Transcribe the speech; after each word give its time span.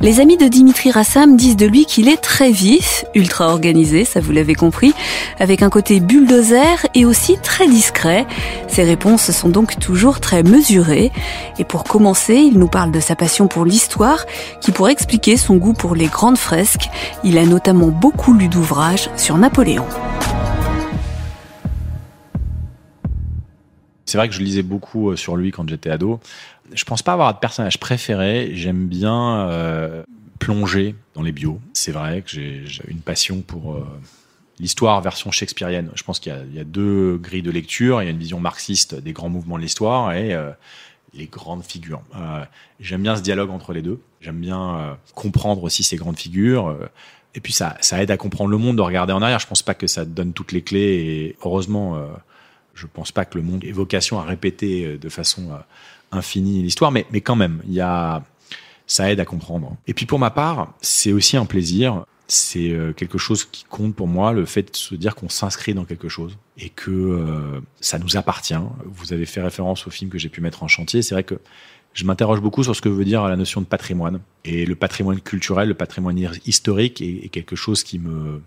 Les 0.00 0.20
amis 0.20 0.36
de 0.36 0.48
Dimitri 0.48 0.90
Rassam 0.90 1.36
disent 1.36 1.56
de 1.56 1.66
lui 1.66 1.86
qu'il 1.86 2.08
est 2.08 2.18
très 2.18 2.50
vif, 2.50 3.04
ultra 3.14 3.48
organisé, 3.48 4.04
ça 4.04 4.20
vous 4.20 4.32
l'avez 4.32 4.54
compris, 4.54 4.92
avec 5.38 5.62
un 5.62 5.70
côté 5.70 6.00
bulldozer 6.00 6.86
et 6.94 7.06
aussi 7.06 7.38
très 7.42 7.66
discret. 7.68 8.26
Ses 8.68 8.82
réponses 8.82 9.30
sont 9.30 9.48
donc 9.48 9.78
toujours 9.78 10.20
très 10.20 10.42
mesurées. 10.42 11.10
Et 11.58 11.64
pour 11.64 11.84
commencer, 11.84 12.34
il 12.34 12.58
nous 12.58 12.68
parle 12.68 12.90
de 12.90 13.00
sa 13.00 13.16
passion 13.16 13.46
pour 13.46 13.64
l'histoire, 13.64 14.26
qui 14.60 14.72
pourrait 14.72 14.92
expliquer 14.92 15.36
son 15.36 15.56
goût 15.56 15.72
pour 15.74 15.94
les 15.94 16.06
grandes 16.06 16.38
fresques. 16.38 16.90
Il 17.22 17.38
a 17.38 17.46
notamment 17.46 17.88
beaucoup 17.88 18.34
lu 18.34 18.48
d'ouvrages 18.48 19.08
sur 19.16 19.38
Napoléon. 19.38 19.86
C'est 24.14 24.18
vrai 24.18 24.28
que 24.28 24.34
je 24.34 24.42
lisais 24.42 24.62
beaucoup 24.62 25.10
euh, 25.10 25.16
sur 25.16 25.34
lui 25.36 25.50
quand 25.50 25.68
j'étais 25.68 25.90
ado 25.90 26.20
je 26.72 26.84
pense 26.84 27.02
pas 27.02 27.12
avoir 27.12 27.34
de 27.34 27.38
personnage 27.38 27.78
préféré. 27.78 28.50
J'aime 28.54 28.86
bien 28.86 29.48
euh, 29.48 30.02
plonger 30.38 30.94
dans 31.14 31.22
les 31.22 31.32
bios. 31.32 31.60
C'est 31.72 31.92
vrai 31.92 32.22
que 32.22 32.30
j'ai 32.30 32.64
une 32.88 33.00
passion 33.00 33.42
pour 33.42 33.74
euh, 33.74 33.86
l'histoire 34.58 35.00
version 35.00 35.30
shakespearienne. 35.30 35.90
Je 35.94 36.02
pense 36.02 36.18
qu'il 36.18 36.32
y, 36.52 36.58
a 36.58 36.64
deux 36.64 37.18
grilles 37.18 37.42
de 37.42 37.50
lecture. 37.50 38.02
Il 38.02 38.06
y 38.06 38.08
a 38.08 38.10
une 38.10 38.18
vision 38.18 38.40
marxiste 38.40 38.94
des 38.94 39.12
grands 39.12 39.28
mouvements 39.28 39.56
de 39.56 39.62
l'histoire 39.62 40.12
et 40.12 40.34
euh, 40.34 40.50
les 41.12 41.26
grandes 41.26 41.62
figures. 41.62 42.02
J'aime 42.80 43.02
bien 43.02 43.14
ce 43.14 43.22
dialogue 43.22 43.50
entre 43.50 43.72
les 43.72 43.82
deux. 43.82 44.00
J'aime 44.20 44.40
bien 44.40 44.98
comprendre 45.14 45.62
aussi 45.62 45.84
ces 45.84 45.96
grandes 45.96 46.18
figures. 46.18 46.76
et 47.36 47.40
puis 47.40 47.52
ça, 47.52 47.76
aide 47.92 48.10
à 48.10 48.16
comprendre 48.16 48.50
le 48.50 48.58
monde 48.58 48.76
de 48.78 48.82
regarder 48.82 49.12
en 49.12 49.22
arrière. 49.22 49.38
Je 49.38 49.46
pense 49.46 49.62
pas 49.62 49.74
que 49.74 49.86
ça 49.86 50.04
donne 50.04 50.32
toutes 50.32 50.50
les 50.50 50.62
clés. 50.62 50.80
Et 50.80 51.36
heureusement, 51.44 52.04
je 52.74 52.86
pense 52.86 53.12
pas 53.12 53.24
que 53.24 53.38
le 53.38 53.44
monde 53.44 53.64
ait 53.64 53.72
vocation 53.72 54.18
à 54.18 54.24
répéter 54.24 54.98
de 54.98 55.08
façon 55.08 55.50
infini 56.12 56.62
l'histoire, 56.62 56.90
mais, 56.90 57.06
mais 57.10 57.20
quand 57.20 57.36
même, 57.36 57.62
il 57.66 57.74
y 57.74 57.80
a, 57.80 58.22
ça 58.86 59.10
aide 59.10 59.20
à 59.20 59.24
comprendre. 59.24 59.76
Et 59.86 59.94
puis 59.94 60.06
pour 60.06 60.18
ma 60.18 60.30
part, 60.30 60.72
c'est 60.80 61.12
aussi 61.12 61.36
un 61.36 61.46
plaisir. 61.46 62.04
C'est 62.26 62.70
euh, 62.70 62.92
quelque 62.92 63.18
chose 63.18 63.44
qui 63.44 63.64
compte 63.64 63.94
pour 63.94 64.08
moi, 64.08 64.32
le 64.32 64.46
fait 64.46 64.62
de 64.62 64.76
se 64.76 64.94
dire 64.94 65.14
qu'on 65.14 65.28
s'inscrit 65.28 65.74
dans 65.74 65.84
quelque 65.84 66.08
chose 66.08 66.38
et 66.56 66.70
que 66.70 66.90
euh, 66.90 67.60
ça 67.80 67.98
nous 67.98 68.16
appartient. 68.16 68.54
Vous 68.86 69.12
avez 69.12 69.26
fait 69.26 69.42
référence 69.42 69.86
au 69.86 69.90
film 69.90 70.10
que 70.10 70.18
j'ai 70.18 70.30
pu 70.30 70.40
mettre 70.40 70.62
en 70.62 70.68
chantier. 70.68 71.02
C'est 71.02 71.14
vrai 71.14 71.24
que 71.24 71.38
je 71.92 72.04
m'interroge 72.04 72.40
beaucoup 72.40 72.64
sur 72.64 72.74
ce 72.74 72.80
que 72.80 72.88
veut 72.88 73.04
dire 73.04 73.24
la 73.28 73.36
notion 73.36 73.60
de 73.60 73.66
patrimoine. 73.66 74.20
Et 74.44 74.64
le 74.64 74.74
patrimoine 74.74 75.20
culturel, 75.20 75.68
le 75.68 75.74
patrimoine 75.74 76.18
historique 76.46 77.02
est, 77.02 77.28
quelque 77.28 77.56
chose 77.56 77.84
qui 77.84 77.98
me 77.98 78.40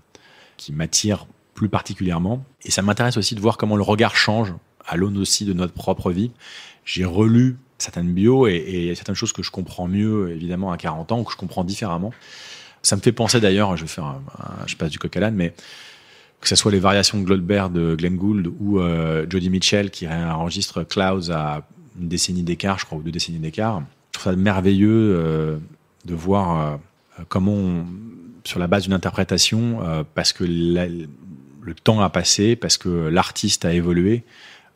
qui 0.57 0.73
m'attire 0.73 1.27
plus 1.57 1.67
particulièrement. 1.67 2.45
Et 2.63 2.71
ça 2.71 2.81
m'intéresse 2.81 3.17
aussi 3.17 3.35
de 3.35 3.41
voir 3.41 3.57
comment 3.57 3.75
le 3.75 3.83
regard 3.83 4.15
change 4.15 4.53
à 4.85 4.95
l'aune 4.95 5.17
aussi 5.17 5.43
de 5.43 5.51
notre 5.51 5.73
propre 5.73 6.11
vie 6.11 6.31
j'ai 6.87 7.05
relu 7.05 7.57
certaines 7.77 8.13
bios 8.13 8.47
et, 8.47 8.89
a 8.91 8.95
certaines 8.95 9.13
choses 9.13 9.33
que 9.33 9.43
je 9.43 9.51
comprends 9.51 9.87
mieux, 9.87 10.31
évidemment, 10.31 10.71
à 10.71 10.77
40 10.77 11.11
ans, 11.11 11.19
ou 11.19 11.23
que 11.23 11.33
je 11.33 11.37
comprends 11.37 11.63
différemment. 11.63 12.11
Ça 12.81 12.95
me 12.95 13.01
fait 13.01 13.11
penser 13.11 13.39
d'ailleurs, 13.39 13.75
je 13.75 13.83
vais 13.83 13.87
faire 13.87 14.05
un, 14.05 14.21
je 14.65 14.75
passe 14.75 14.89
du 14.89 14.97
coq 14.97 15.15
à 15.15 15.19
l'âne, 15.19 15.35
mais 15.35 15.53
que 16.39 16.47
ce 16.47 16.55
soit 16.55 16.71
les 16.71 16.79
variations 16.79 17.19
de 17.19 17.25
Goldberg 17.25 17.73
de 17.73 17.95
Glenn 17.95 18.15
Gould 18.15 18.51
ou 18.59 18.79
euh, 18.79 19.25
Jody 19.29 19.49
Mitchell 19.49 19.91
qui 19.91 20.07
enregistre 20.07 20.83
Clouds 20.83 21.31
à 21.31 21.63
une 21.99 22.07
décennie 22.07 22.43
d'écart, 22.43 22.79
je 22.79 22.85
crois, 22.85 22.97
ou 22.97 23.01
deux 23.01 23.11
décennies 23.11 23.39
d'écart. 23.39 23.81
Je 24.13 24.19
trouve 24.19 24.31
ça 24.31 24.37
merveilleux 24.37 25.15
euh, 25.17 25.57
de 26.05 26.15
voir 26.15 26.79
euh, 27.19 27.23
comment, 27.27 27.85
sur 28.45 28.59
la 28.59 28.67
base 28.67 28.83
d'une 28.83 28.93
interprétation, 28.93 29.79
parce 30.15 30.31
que 30.31 30.45
le 31.67 31.73
temps 31.73 31.99
a 31.99 32.09
passé, 32.09 32.55
parce 32.55 32.77
que 32.77 32.89
l'artiste 33.09 33.65
a 33.65 33.73
évolué, 33.73 34.23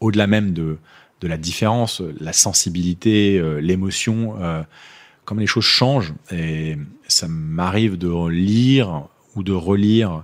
au-delà 0.02 0.28
même 0.28 0.52
de, 0.52 0.78
de 1.22 1.28
la 1.28 1.38
différence, 1.38 2.02
la 2.20 2.34
sensibilité, 2.34 3.38
euh, 3.40 3.62
l'émotion, 3.62 4.36
euh, 4.42 4.62
comme 5.24 5.40
les 5.40 5.48
choses 5.48 5.64
changent. 5.64 6.14
Et 6.32 6.78
ça 7.08 7.28
m'arrive 7.30 7.98
de 7.98 8.28
lire 8.28 9.08
ou 9.36 9.44
de 9.44 9.54
relire 9.54 10.24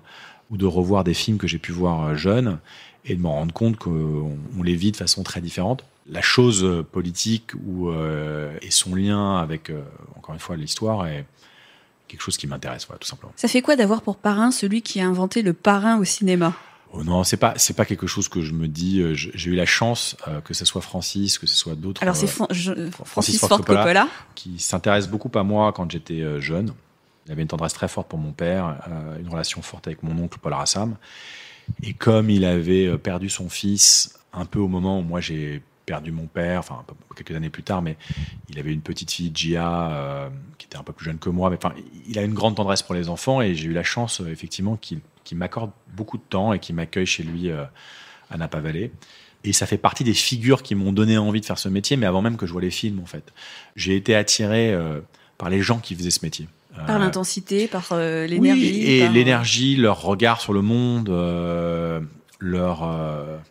ou 0.50 0.58
de 0.58 0.66
revoir 0.66 1.06
des 1.06 1.14
films 1.14 1.38
que 1.38 1.48
j'ai 1.48 1.60
pu 1.60 1.72
voir 1.72 2.04
euh, 2.04 2.16
jeune 2.16 2.60
et 3.06 3.16
de 3.16 3.22
me 3.22 3.28
rendre 3.28 3.54
compte 3.54 3.78
qu'on 3.78 4.38
les 4.62 4.76
vit 4.76 4.92
de 4.92 4.98
façon 4.98 5.24
très 5.24 5.40
différente. 5.40 5.86
La 6.10 6.22
chose 6.22 6.84
politique 6.92 7.52
ou, 7.66 7.90
et 7.92 8.72
son 8.72 8.96
lien 8.96 9.38
avec, 9.38 9.72
encore 10.16 10.34
une 10.34 10.40
fois, 10.40 10.56
l'histoire 10.56 11.06
est 11.06 11.26
quelque 12.08 12.22
chose 12.22 12.38
qui 12.38 12.48
m'intéresse, 12.48 12.88
tout 13.00 13.08
simplement. 13.08 13.34
Ça 13.36 13.48
fait 13.48 13.62
quoi 13.62 13.76
d'avoir 13.76 14.02
pour 14.02 14.18
parrain 14.18 14.52
celui 14.52 14.82
qui 14.82 15.00
a 15.02 15.08
inventé 15.08 15.42
le 15.42 15.54
parrain 15.54 15.98
au 16.00 16.04
cinéma? 16.04 16.54
Oh 16.94 17.04
non, 17.04 17.24
c'est 17.24 17.38
pas 17.38 17.54
c'est 17.58 17.76
pas 17.76 17.86
quelque 17.86 18.08
chose 18.08 18.30
que 18.30 18.42
je 18.42 18.54
me 18.54 18.68
dis. 18.68 19.02
Euh, 19.02 19.14
j'ai 19.14 19.52
eu 19.52 19.56
la 19.56 19.66
chance 19.66 20.16
euh, 20.28 20.40
que 20.42 20.54
ce 20.54 20.64
soit 20.66 20.82
Francis, 20.82 21.38
que 21.38 21.46
ce 21.46 21.56
soit 21.56 21.76
d'autres. 21.76 22.02
Alors 22.02 22.16
c'est 22.16 22.30
euh, 22.42 22.90
Francis, 23.04 23.40
Ford 23.40 23.58
Coppola, 23.58 24.08
qui 24.36 24.58
s'intéresse 24.60 25.08
beaucoup 25.08 25.32
à 25.36 25.44
moi 25.44 25.74
quand 25.74 25.92
j'étais 25.92 26.40
jeune. 26.40 26.74
Il 27.26 27.34
avait 27.34 27.42
une 27.42 27.50
tendresse 27.50 27.74
très 27.74 27.90
forte 27.90 28.08
pour 28.08 28.20
mon 28.20 28.32
père, 28.32 28.80
une 29.20 29.28
relation 29.28 29.62
forte 29.62 29.88
avec 29.88 30.02
mon 30.02 30.18
oncle 30.24 30.40
Paul 30.42 30.54
Rassam. 30.54 30.96
Et 31.84 31.92
comme 31.94 32.30
il 32.30 32.46
avait 32.46 32.98
perdu 32.98 33.30
son 33.30 33.50
fils 33.50 34.18
un 34.32 34.46
peu 34.46 34.60
au 34.60 34.70
moment 34.70 35.00
où 35.00 35.02
moi 35.02 35.20
j'ai 35.20 35.62
perdu 35.88 36.12
mon 36.12 36.28
père, 36.28 36.60
enfin 36.60 36.84
quelques 37.16 37.36
années 37.36 37.50
plus 37.50 37.64
tard, 37.64 37.82
mais 37.82 37.98
il 38.50 38.60
avait 38.60 38.72
une 38.72 38.82
petite 38.82 39.12
fille, 39.12 39.32
Gia, 39.34 40.30
qui 40.60 40.68
était 40.68 40.78
un 40.78 40.84
peu 40.84 40.94
plus 40.94 41.06
jeune 41.06 41.18
que 41.18 41.30
moi. 41.30 41.50
Mais 41.50 41.58
enfin, 41.58 41.74
il 42.08 42.20
a 42.20 42.22
une 42.22 42.36
grande 42.36 42.56
tendresse 42.56 42.84
pour 42.84 42.94
les 42.94 43.10
enfants 43.10 43.42
et 43.42 43.56
j'ai 43.56 43.68
eu 43.68 43.74
la 43.74 43.84
chance 43.84 44.22
effectivement 44.28 44.76
qu'il 44.76 45.00
qui 45.28 45.36
m'accorde 45.36 45.72
beaucoup 45.94 46.18
de 46.18 46.24
temps 46.24 46.54
et 46.54 46.60
qui 46.60 46.72
m'accueille 46.72 47.06
chez 47.06 47.22
lui 47.22 47.52
euh, 47.52 47.66
à 48.32 48.38
Napa 48.38 48.62
Valley. 48.62 48.92
Et 49.44 49.52
ça 49.52 49.66
fait 49.66 49.78
partie 49.78 50.06
des 50.06 50.14
figures 50.14 50.64
qui 50.64 50.74
m'ont 50.74 50.94
donné 50.94 51.18
envie 51.18 51.42
de 51.42 51.46
faire 51.46 51.60
ce 51.60 51.68
métier, 51.68 51.98
mais 51.98 52.06
avant 52.06 52.22
même 52.22 52.38
que 52.38 52.48
je 52.48 52.54
vois 52.54 52.62
les 52.62 52.72
films, 52.72 53.02
en 53.02 53.06
fait. 53.06 53.34
J'ai 53.76 53.98
été 53.98 54.16
attiré 54.16 54.74
euh, 54.74 55.02
par 55.38 55.50
les 55.50 55.62
gens 55.62 55.80
qui 55.80 55.96
faisaient 55.96 56.12
ce 56.12 56.24
métier. 56.24 56.48
Par 56.74 56.96
euh, 56.96 57.00
l'intensité, 57.00 57.68
par 57.68 57.88
l'énergie. 57.92 58.40
Oui, 58.40 58.86
et 58.90 59.10
l'énergie, 59.10 59.76
leur 59.76 60.02
regard 60.02 60.40
sur 60.40 60.54
le 60.54 60.62
monde, 60.62 61.10
leur. 62.40 62.88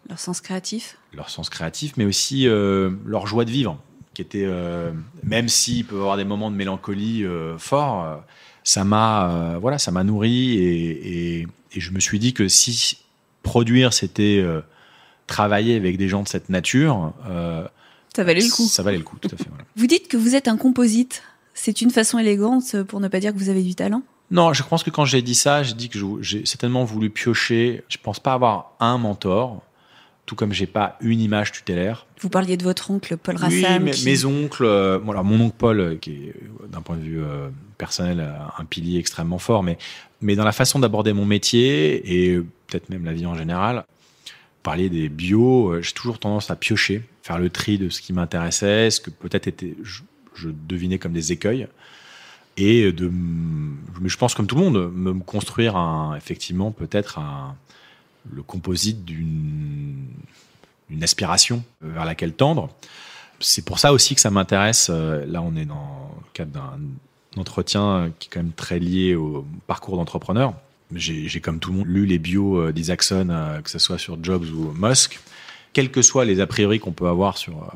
leur 0.08 0.19
sens 0.19 0.41
créatif. 0.41 0.98
Leur 1.12 1.30
sens 1.30 1.50
créatif, 1.50 1.94
mais 1.97 2.04
aussi 2.04 2.47
leur 2.47 3.26
joie 3.26 3.44
de 3.44 3.50
vivre, 3.50 3.78
qui 4.14 4.22
était, 4.22 4.47
même 5.22 5.48
s'il 5.48 5.84
peut 5.84 5.97
y 5.97 5.98
avoir 5.98 6.16
des 6.16 6.24
moments 6.24 6.50
de 6.50 6.56
mélancolie 6.56 7.25
forts, 7.58 8.22
ça 8.64 8.84
m'a 8.84 9.58
voilà, 9.60 9.78
ça 9.78 9.91
m'a 9.91 10.04
nourri 10.04 10.58
et, 10.58 11.46
et 11.76 11.80
je 11.80 11.91
me 11.92 12.00
suis 12.00 12.19
dit 12.19 12.32
que 12.32 12.48
si 12.48 12.98
produire, 13.46 13.92
c'était 13.92 14.41
euh, 14.42 14.60
travailler 15.26 15.76
avec 15.76 15.96
des 15.96 16.08
gens 16.08 16.22
de 16.22 16.28
cette 16.28 16.48
nature, 16.48 17.12
euh, 17.28 17.66
ça 18.14 18.25
valait 18.25 18.41
le 18.41 18.50
coup. 18.50 18.66
Ça 18.66 18.82
valait 18.82 18.98
le 18.98 19.04
coup, 19.04 19.16
tout 19.20 19.28
à 19.32 19.36
fait. 19.36 19.48
Vous 19.76 19.86
dites 19.86 20.08
que 20.08 20.16
vous 20.16 20.34
êtes 20.34 20.48
un 20.48 20.56
composite. 20.56 21.22
C'est 21.54 21.80
une 21.80 21.91
façon 21.91 22.19
élégante 22.19 22.82
pour 22.82 23.00
ne 23.00 23.08
pas 23.08 23.20
dire 23.20 23.32
que 23.32 23.38
vous 23.38 23.48
avez 23.48 23.62
du 23.62 23.75
talent 23.75 24.02
Non, 24.31 24.53
je 24.53 24.62
pense 24.62 24.82
que 24.82 24.91
quand 24.91 25.04
j'ai 25.04 25.22
dit 25.22 25.34
ça, 25.34 25.62
j'ai 25.62 25.75
dit 25.75 25.88
que 25.88 25.98
j'ai 26.20 26.44
certainement 26.47 26.84
voulu 26.84 27.10
piocher. 27.10 27.84
Je 27.88 27.97
pense 28.03 28.19
pas 28.19 28.32
avoir 28.32 28.72
un 28.81 28.98
mentor 28.98 29.62
tout 30.26 30.34
comme 30.34 30.53
j'ai 30.53 30.66
pas 30.66 30.98
une 31.00 31.20
image 31.20 31.53
tutélaire. 31.53 32.06
Vous 32.20 32.28
parliez 32.28 32.56
de 32.56 32.64
votre 32.64 32.91
oncle 32.91 33.16
Paul 33.16 33.37
Rassam. 33.37 33.84
Oui, 33.84 34.04
mes, 34.04 34.25
oncles, 34.25 34.64
euh, 34.64 34.98
voilà, 35.03 35.22
mon 35.22 35.41
oncle 35.41 35.54
Paul, 35.56 35.81
euh, 35.81 35.97
qui 35.97 36.10
est 36.10 36.34
euh, 36.62 36.66
d'un 36.69 36.82
point 36.82 36.97
de 36.97 37.03
vue 37.03 37.22
personnel 37.78 38.28
un 38.59 38.64
pilier 38.64 38.98
extrêmement 38.98 39.38
fort, 39.38 39.62
mais, 39.62 39.78
mais 40.20 40.34
dans 40.34 40.44
la 40.44 40.53
façon 40.53 40.78
d'aborder 40.78 41.12
mon 41.12 41.25
métier 41.25 42.32
et 42.32 42.41
peut-être 42.66 42.91
même 42.91 43.04
la 43.04 43.12
vie 43.12 43.26
en 43.26 43.34
général, 43.34 43.84
parler 44.62 44.91
des 44.91 45.08
bio, 45.08 45.81
j'ai 45.81 45.93
toujours 45.93 46.19
tendance 46.19 46.50
à 46.50 46.56
piocher, 46.56 47.03
faire 47.22 47.38
le 47.38 47.48
tri 47.48 47.78
de 47.78 47.88
ce 47.88 48.00
qui 48.00 48.12
m'intéressait, 48.12 48.91
ce 48.91 49.00
que 49.00 49.10
peut-être 49.10 49.46
était, 49.46 49.76
je, 49.84 50.02
je, 50.34 50.49
devinais 50.49 50.99
comme 50.99 51.12
des 51.12 51.31
écueils, 51.32 51.69
et 52.56 52.93
de, 52.93 53.11
je 54.05 54.17
pense 54.17 54.35
comme 54.35 54.47
tout 54.47 54.56
le 54.56 54.62
monde, 54.62 54.93
me 54.94 55.12
construire 55.20 55.76
effectivement 56.17 56.70
peut-être 56.73 57.19
le 58.31 58.43
composite 58.43 59.05
d'une 59.05 60.06
aspiration 61.03 61.64
vers 61.81 62.05
laquelle 62.05 62.32
tendre. 62.32 62.70
C'est 63.41 63.64
pour 63.64 63.79
ça 63.79 63.93
aussi 63.93 64.14
que 64.14 64.20
ça 64.20 64.31
m'intéresse. 64.31 64.88
Euh, 64.91 65.25
là, 65.26 65.43
on 65.43 65.56
est 65.56 65.67
dans 65.67 66.11
le 66.19 66.32
cadre 66.32 66.53
d'un 66.53 67.41
entretien 67.41 68.11
qui 68.19 68.29
est 68.29 68.31
quand 68.32 68.43
même 68.43 68.53
très 68.53 68.79
lié 68.79 69.14
au 69.14 69.44
parcours 69.67 69.97
d'entrepreneur. 69.97 70.55
J'ai, 70.94 71.41
comme 71.41 71.59
tout 71.59 71.73
le 71.73 71.79
monde, 71.79 71.88
lu 71.88 72.06
les 72.06 72.19
bios 72.19 72.61
euh, 72.61 72.73
d'Isaacson, 72.73 73.29
euh, 73.31 73.61
que 73.61 73.69
ce 73.69 73.79
soit 73.79 73.99
sur 73.99 74.23
Jobs 74.23 74.44
ou 74.44 74.73
Musk. 74.73 75.20
Quels 75.73 75.91
que 75.91 76.00
soient 76.00 76.25
les 76.25 76.41
a 76.41 76.47
priori 76.47 76.79
qu'on 76.79 76.93
peut 76.93 77.09
avoir 77.09 77.37
sur 77.37 77.70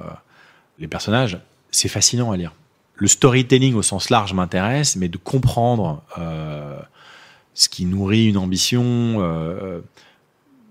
les 0.79 0.88
personnages, 0.88 1.38
c'est 1.71 1.88
fascinant 1.88 2.33
à 2.33 2.38
lire. 2.38 2.55
Le 3.00 3.08
storytelling 3.08 3.75
au 3.75 3.82
sens 3.82 4.11
large 4.11 4.32
m'intéresse, 4.35 4.94
mais 4.94 5.08
de 5.08 5.17
comprendre 5.17 6.02
ce 7.55 7.69
qui 7.69 7.85
nourrit 7.87 8.29
une 8.29 8.37
ambition, 8.37 9.19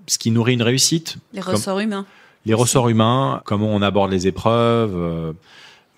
ce 0.07 0.17
qui 0.17 0.31
nourrit 0.31 0.53
une 0.53 0.61
réussite. 0.61 1.17
Les 1.33 1.41
ressorts 1.41 1.79
humains. 1.79 2.05
Les 2.45 2.53
ressorts 2.53 2.89
humains, 2.89 3.41
comment 3.45 3.67
on 3.67 3.81
aborde 3.81 4.11
les 4.11 4.27
épreuves, 4.27 4.95
euh, 4.95 5.33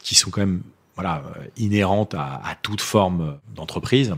qui 0.02 0.16
sont 0.16 0.32
quand 0.32 0.42
même 0.42 0.62
voilà 0.96 1.24
euh, 1.38 1.44
inhérentes 1.58 2.14
à, 2.14 2.42
à 2.44 2.56
toute 2.56 2.82
forme 2.82 3.38
d'entreprise. 3.56 4.16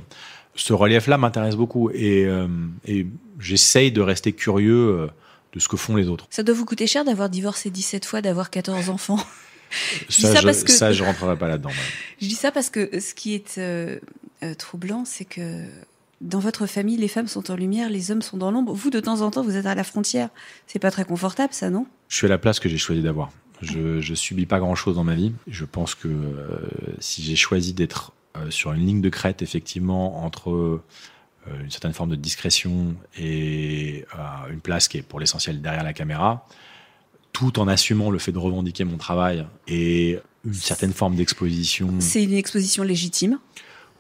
Ce 0.56 0.74
relief-là 0.74 1.18
m'intéresse 1.18 1.56
beaucoup 1.56 1.90
et, 1.92 2.26
euh, 2.26 2.48
et 2.86 3.08
j'essaye 3.40 3.92
de 3.92 4.02
rester 4.02 4.34
curieux 4.34 4.74
euh, 4.74 5.08
de 5.54 5.60
ce 5.60 5.68
que 5.68 5.78
font 5.78 5.96
les 5.96 6.08
autres. 6.08 6.28
Ça 6.30 6.44
doit 6.44 6.56
vous 6.56 6.66
coûter 6.66 6.88
cher 6.88 7.06
d'avoir 7.06 7.30
divorcé 7.30 7.70
17 7.70 8.06
fois, 8.06 8.22
d'avoir 8.22 8.50
14 8.50 8.90
enfants. 8.90 9.20
Je 10.10 10.22
Ça, 10.22 10.34
ça 10.34 10.40
je, 10.42 10.46
parce 10.46 10.64
que- 10.64 10.72
ça, 10.72 10.92
je 10.94 11.04
rentrerai 11.04 11.38
pas 11.38 11.48
là-dedans. 11.48 11.72
Je 12.22 12.28
dis 12.28 12.36
ça 12.36 12.52
parce 12.52 12.70
que 12.70 13.00
ce 13.00 13.14
qui 13.14 13.34
est 13.36 13.58
euh, 13.58 14.00
euh, 14.44 14.54
troublant, 14.56 15.04
c'est 15.06 15.26
que 15.26 15.66
dans 16.22 16.40
votre 16.40 16.66
famille, 16.68 16.98
les 16.98 17.08
femmes 17.08 17.28
sont 17.28 17.52
en 17.52 17.56
lumière, 17.56 17.90
les 17.90 18.12
hommes 18.12 18.22
sont 18.22 18.38
dans 18.38 18.52
l'ombre. 18.52 18.74
Vous, 18.74 18.90
de 18.90 19.00
temps 19.00 19.22
en 19.22 19.32
temps, 19.32 19.44
vous 19.44 19.56
êtes 19.58 19.66
à 19.66 19.76
la 19.76 19.84
frontière. 19.84 20.30
C'est 20.68 20.80
pas 20.80 20.92
très 20.92 21.06
confortable, 21.06 21.54
ça, 21.54 21.70
non? 21.70 21.86
Je 22.08 22.16
suis 22.16 22.28
à 22.28 22.30
la 22.30 22.38
place 22.38 22.60
que 22.60 22.70
j'ai 22.70 22.78
choisi 22.78 23.02
d'avoir. 23.02 23.32
Je, 23.62 24.00
je 24.02 24.14
subis 24.14 24.46
pas 24.46 24.60
grand-chose 24.60 24.96
dans 24.96 25.04
ma 25.04 25.16
vie. 25.16 25.32
Je 25.48 25.66
pense 25.66 25.96
que 25.96 26.08
euh, 26.08 26.60
si 27.00 27.24
j'ai 27.24 27.36
choisi 27.36 27.74
d'être 27.74 28.12
euh, 28.36 28.50
sur 28.52 28.74
une 28.74 28.86
ligne 28.86 29.02
de 29.02 29.10
crête, 29.10 29.42
effectivement, 29.42 30.24
entre 30.26 30.52
euh, 30.52 30.84
une 31.62 31.70
certaine 31.72 31.94
forme 31.94 32.10
de 32.10 32.16
discrétion 32.16 32.96
et 33.18 34.06
euh, 34.16 34.52
une 34.52 34.60
place 34.60 34.88
qui 34.88 34.98
est 34.98 35.02
pour 35.02 35.20
l'essentiel 35.20 35.62
derrière 35.62 35.84
la 35.84 35.94
caméra, 35.94 36.48
tout 37.34 37.60
en 37.60 37.68
assumant 37.68 38.10
le 38.12 38.20
fait 38.20 38.32
de 38.32 38.38
revendiquer 38.38 38.84
mon 38.86 38.98
travail 38.98 39.46
et 39.68 40.20
une 40.46 40.54
certaine 40.54 40.94
forme 40.94 41.16
d'exposition. 41.16 41.90
C'est 42.00 42.24
une 42.24 42.34
exposition 42.34 42.84
légitime? 42.84 43.40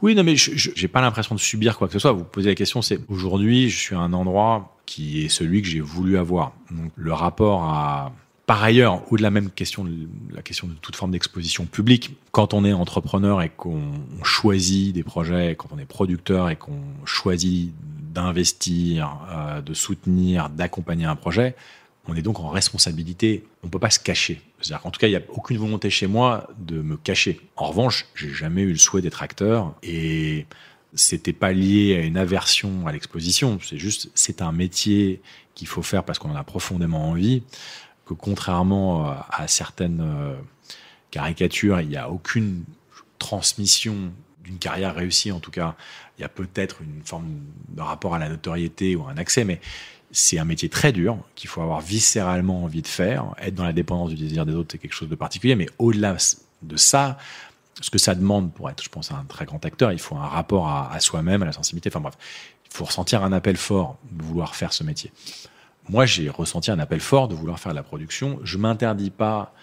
Oui, 0.01 0.15
non, 0.15 0.24
mais 0.24 0.35
je 0.35 0.51
j'ai 0.75 0.88
pas 0.88 1.01
l'impression 1.01 1.33
de 1.33 1.39
subir 1.39 1.77
quoi 1.77 1.88
que 1.88 1.94
ce 1.94 2.00
soit. 2.00 2.12
Vous 2.12 2.25
posez 2.25 2.50
la 2.50 2.56
question, 2.56 2.81
c'est 2.81 3.00
aujourd'hui, 3.09 3.69
je 3.69 3.77
suis 3.80 3.95
à 3.95 4.00
un 4.00 4.13
endroit 4.13 4.75
qui 4.85 5.24
est 5.25 5.30
celui 5.30 5.62
que 5.62 5.68
j'ai 5.68 5.80
voulu 5.80 6.18
avoir. 6.18 6.51
Donc, 6.71 6.91
le 6.97 7.13
rapport 7.13 7.63
à, 7.63 8.12
par 8.45 8.62
ailleurs, 8.62 9.01
au-delà 9.13 9.31
même 9.31 9.50
question, 9.50 9.86
de- 9.86 10.09
la 10.33 10.41
question 10.41 10.68
de 10.68 10.74
toute 10.74 10.97
forme 10.97 11.12
d'exposition 11.12 11.65
publique, 11.65 12.18
quand 12.31 12.53
on 12.53 12.65
est 12.65 12.74
entrepreneur 12.74 13.41
et 13.41 13.50
qu'on 13.50 13.81
on 14.19 14.24
choisit 14.25 14.94
des 14.94 15.03
projets, 15.03 15.56
quand 15.57 15.69
on 15.74 15.79
est 15.79 15.86
producteur 15.86 16.50
et 16.50 16.57
qu'on 16.57 16.81
choisit 17.06 17.71
d'investir, 18.13 19.18
euh, 19.31 19.62
de 19.62 19.74
soutenir, 19.74 20.50
d'accompagner 20.50 21.06
un 21.06 21.15
projet, 21.15 21.56
on 22.07 22.15
est 22.15 22.21
donc 22.21 22.39
en 22.39 22.50
responsabilité. 22.50 23.44
On 23.63 23.69
peut 23.69 23.79
pas 23.79 23.89
se 23.89 24.00
cacher. 24.00 24.41
Qu'en 24.81 24.91
tout 24.91 25.00
cas, 25.00 25.07
il 25.07 25.11
n'y 25.11 25.17
a 25.17 25.21
aucune 25.29 25.57
volonté 25.57 25.89
chez 25.89 26.07
moi 26.07 26.50
de 26.57 26.81
me 26.81 26.97
cacher. 26.97 27.39
En 27.55 27.67
revanche, 27.67 28.05
j'ai 28.15 28.33
jamais 28.33 28.61
eu 28.61 28.71
le 28.71 28.77
souhait 28.77 29.01
d'être 29.01 29.23
acteur 29.23 29.73
et 29.83 30.45
c'était 30.94 31.33
pas 31.33 31.51
lié 31.53 31.95
à 31.95 32.05
une 32.05 32.17
aversion 32.17 32.88
à 32.88 32.91
l'exposition. 32.91 33.59
C'est 33.61 33.77
juste, 33.77 34.09
c'est 34.15 34.41
un 34.41 34.51
métier 34.51 35.21
qu'il 35.55 35.67
faut 35.67 35.81
faire 35.81 36.03
parce 36.03 36.19
qu'on 36.19 36.31
en 36.31 36.35
a 36.35 36.44
profondément 36.44 37.09
envie. 37.09 37.44
Que 38.05 38.13
contrairement 38.13 39.09
euh, 39.09 39.13
à 39.29 39.47
certaines 39.47 40.01
euh, 40.01 40.35
caricatures, 41.09 41.79
il 41.79 41.88
n'y 41.88 41.97
a 41.97 42.09
aucune 42.09 42.63
transmission 43.17 44.11
d'une 44.44 44.57
carrière 44.57 44.94
réussie. 44.95 45.31
En 45.31 45.40
tout 45.40 45.51
cas, 45.51 45.75
il 46.18 46.22
y 46.22 46.25
a 46.25 46.30
peut-être 46.30 46.81
une 46.81 47.01
forme 47.04 47.28
de 47.69 47.81
rapport 47.81 48.16
à 48.16 48.19
la 48.19 48.30
notoriété 48.30 48.95
ou 48.95 49.07
un 49.07 49.18
accès, 49.18 49.45
mais 49.45 49.60
c'est 50.12 50.38
un 50.38 50.45
métier 50.45 50.69
très 50.69 50.92
dur 50.92 51.18
qu'il 51.36 51.50
faut 51.50 51.62
avoir 51.62 51.81
viscéralement 51.81 52.63
envie 52.63 52.81
de 52.81 52.88
faire. 52.88 53.34
Être 53.42 53.56
dans 53.56 53.63
la 53.63 53.74
dépendance 53.74 54.12
du 54.12 54.16
désir 54.16 54.45
des 54.45 54.54
autres, 54.54 54.69
c'est 54.72 54.78
quelque 54.78 54.94
chose 54.94 55.10
de 55.10 55.16
particulier. 55.16 55.56
Mais 55.56 55.68
au-delà 55.80 56.16
de 56.62 56.78
ça, 56.78 57.18
ce 57.81 57.90
que 57.90 57.98
ça 57.98 58.13
demande 58.13 58.54
pour 58.54 58.69
être, 58.69 58.84
je 58.84 58.90
pense, 58.90 59.12
un 59.12 59.25
très 59.28 59.45
grand 59.45 59.66
acteur, 59.66 59.92
il 59.92 60.00
faut 60.00 60.16
un 60.16 60.28
rapport 60.28 60.69
à, 60.69 61.00
soi-même, 61.00 61.42
à 61.42 61.46
la 61.46 61.51
sensibilité. 61.51 61.89
Enfin 61.89 62.00
bref, 62.00 62.16
il 62.66 62.72
faut 62.72 62.86
ressentir 62.86 63.24
un 63.24 63.31
appel 63.31 63.57
fort 63.57 63.98
de 64.12 64.24
vouloir 64.24 64.56
faire 64.56 64.72
ce 64.72 64.84
métier. 64.84 65.12
Moi, 65.89 66.06
j'ai 66.06 66.30
ressenti 66.30 66.69
un 66.69 66.80
appel 66.80 67.00
fort 67.00 67.28
de 67.28 67.36
vouloir 67.36 67.60
faire 67.60 67.72
de 67.72 67.75
la 67.75 67.84
production. 67.84 68.39
Je 68.44 68.57
m'interdis 68.57 69.10
pas 69.10 69.54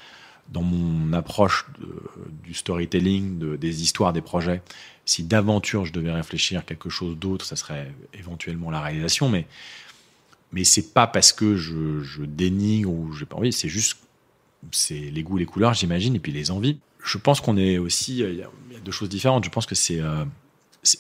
dans 0.51 0.63
mon 0.63 1.13
approche 1.13 1.67
du 2.43 2.55
storytelling, 2.55 3.39
de- 3.39 3.57
des 3.57 3.83
histoires, 3.83 4.13
des 4.13 4.21
projets. 4.21 4.63
Si 5.05 5.23
d'aventure 5.23 5.85
je 5.87 5.93
devais 5.93 6.13
réfléchir 6.13 6.61
à 6.61 6.63
quelque 6.63 6.91
chose 6.91 7.17
d'autre, 7.17 7.45
ça 7.45 7.57
serait 7.57 7.93
éventuellement 8.15 8.71
la 8.71 8.81
réalisation, 8.81 9.29
mais 9.29 9.47
mais 10.53 10.65
c'est 10.65 10.93
pas 10.93 11.07
parce 11.07 11.33
que 11.33 11.57
je, 11.57 12.03
je 12.03 12.23
dénigre 12.25 12.91
ou 12.91 13.13
j'ai 13.13 13.27
pas 13.27 13.37
envie, 13.37 13.53
c'est 13.53 13.69
juste 13.69 13.99
c'est 14.73 14.99
les 14.99 15.23
goûts, 15.23 15.39
les 15.39 15.47
couleurs, 15.47 15.75
j'imagine, 15.75 16.15
et 16.17 16.19
puis 16.19 16.33
les 16.33 16.51
envies. 16.51 16.79
Je 17.03 17.17
pense 17.17 17.41
qu'on 17.41 17.57
est 17.57 17.79
aussi, 17.79 18.19
il 18.19 18.35
y, 18.37 18.43
a- 18.43 18.51
deux 18.85 18.93
choses 18.93 19.09
différentes. 19.09 19.45
Je 19.45 19.51
pense 19.51 19.65
que 19.67 19.75
c'est 19.75 20.01
euh, 20.01 20.25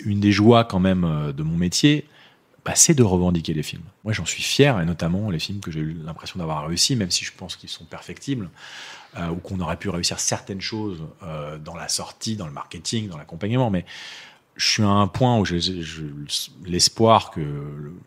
une 0.04 0.20
des 0.20 0.32
joies 0.32 0.64
quand 0.64 0.80
même 0.80 1.04
euh, 1.04 1.32
de 1.32 1.42
mon 1.42 1.56
métier, 1.56 2.06
bah, 2.64 2.72
c'est 2.74 2.94
de 2.94 3.02
revendiquer 3.02 3.52
les 3.54 3.62
films. 3.62 3.82
Moi, 4.04 4.12
j'en 4.12 4.24
suis 4.26 4.42
fier, 4.42 4.80
et 4.80 4.84
notamment 4.86 5.30
les 5.30 5.38
films 5.38 5.60
que 5.60 5.70
j'ai 5.70 5.80
eu 5.80 5.96
l'impression 6.04 6.38
d'avoir 6.38 6.66
réussi, 6.66 6.96
même 6.96 7.10
si 7.10 7.24
je 7.24 7.32
pense 7.36 7.56
qu'ils 7.56 7.68
sont 7.68 7.84
perfectibles, 7.84 8.48
ou 9.16 9.36
qu'on 9.36 9.58
aurait 9.60 9.76
pu 9.76 9.88
réussir 9.88 10.20
certaines 10.20 10.60
choses 10.60 11.02
euh, 11.22 11.58
dans 11.58 11.74
la 11.74 11.88
sortie, 11.88 12.36
dans 12.36 12.46
le 12.46 12.52
marketing, 12.52 13.08
dans 13.08 13.18
l'accompagnement, 13.18 13.70
mais 13.70 13.84
je 14.60 14.66
suis 14.66 14.82
à 14.82 14.88
un 14.88 15.06
point 15.06 15.38
où 15.38 15.46
j'ai 15.46 15.58
l'espoir 16.66 17.30
que 17.30 17.40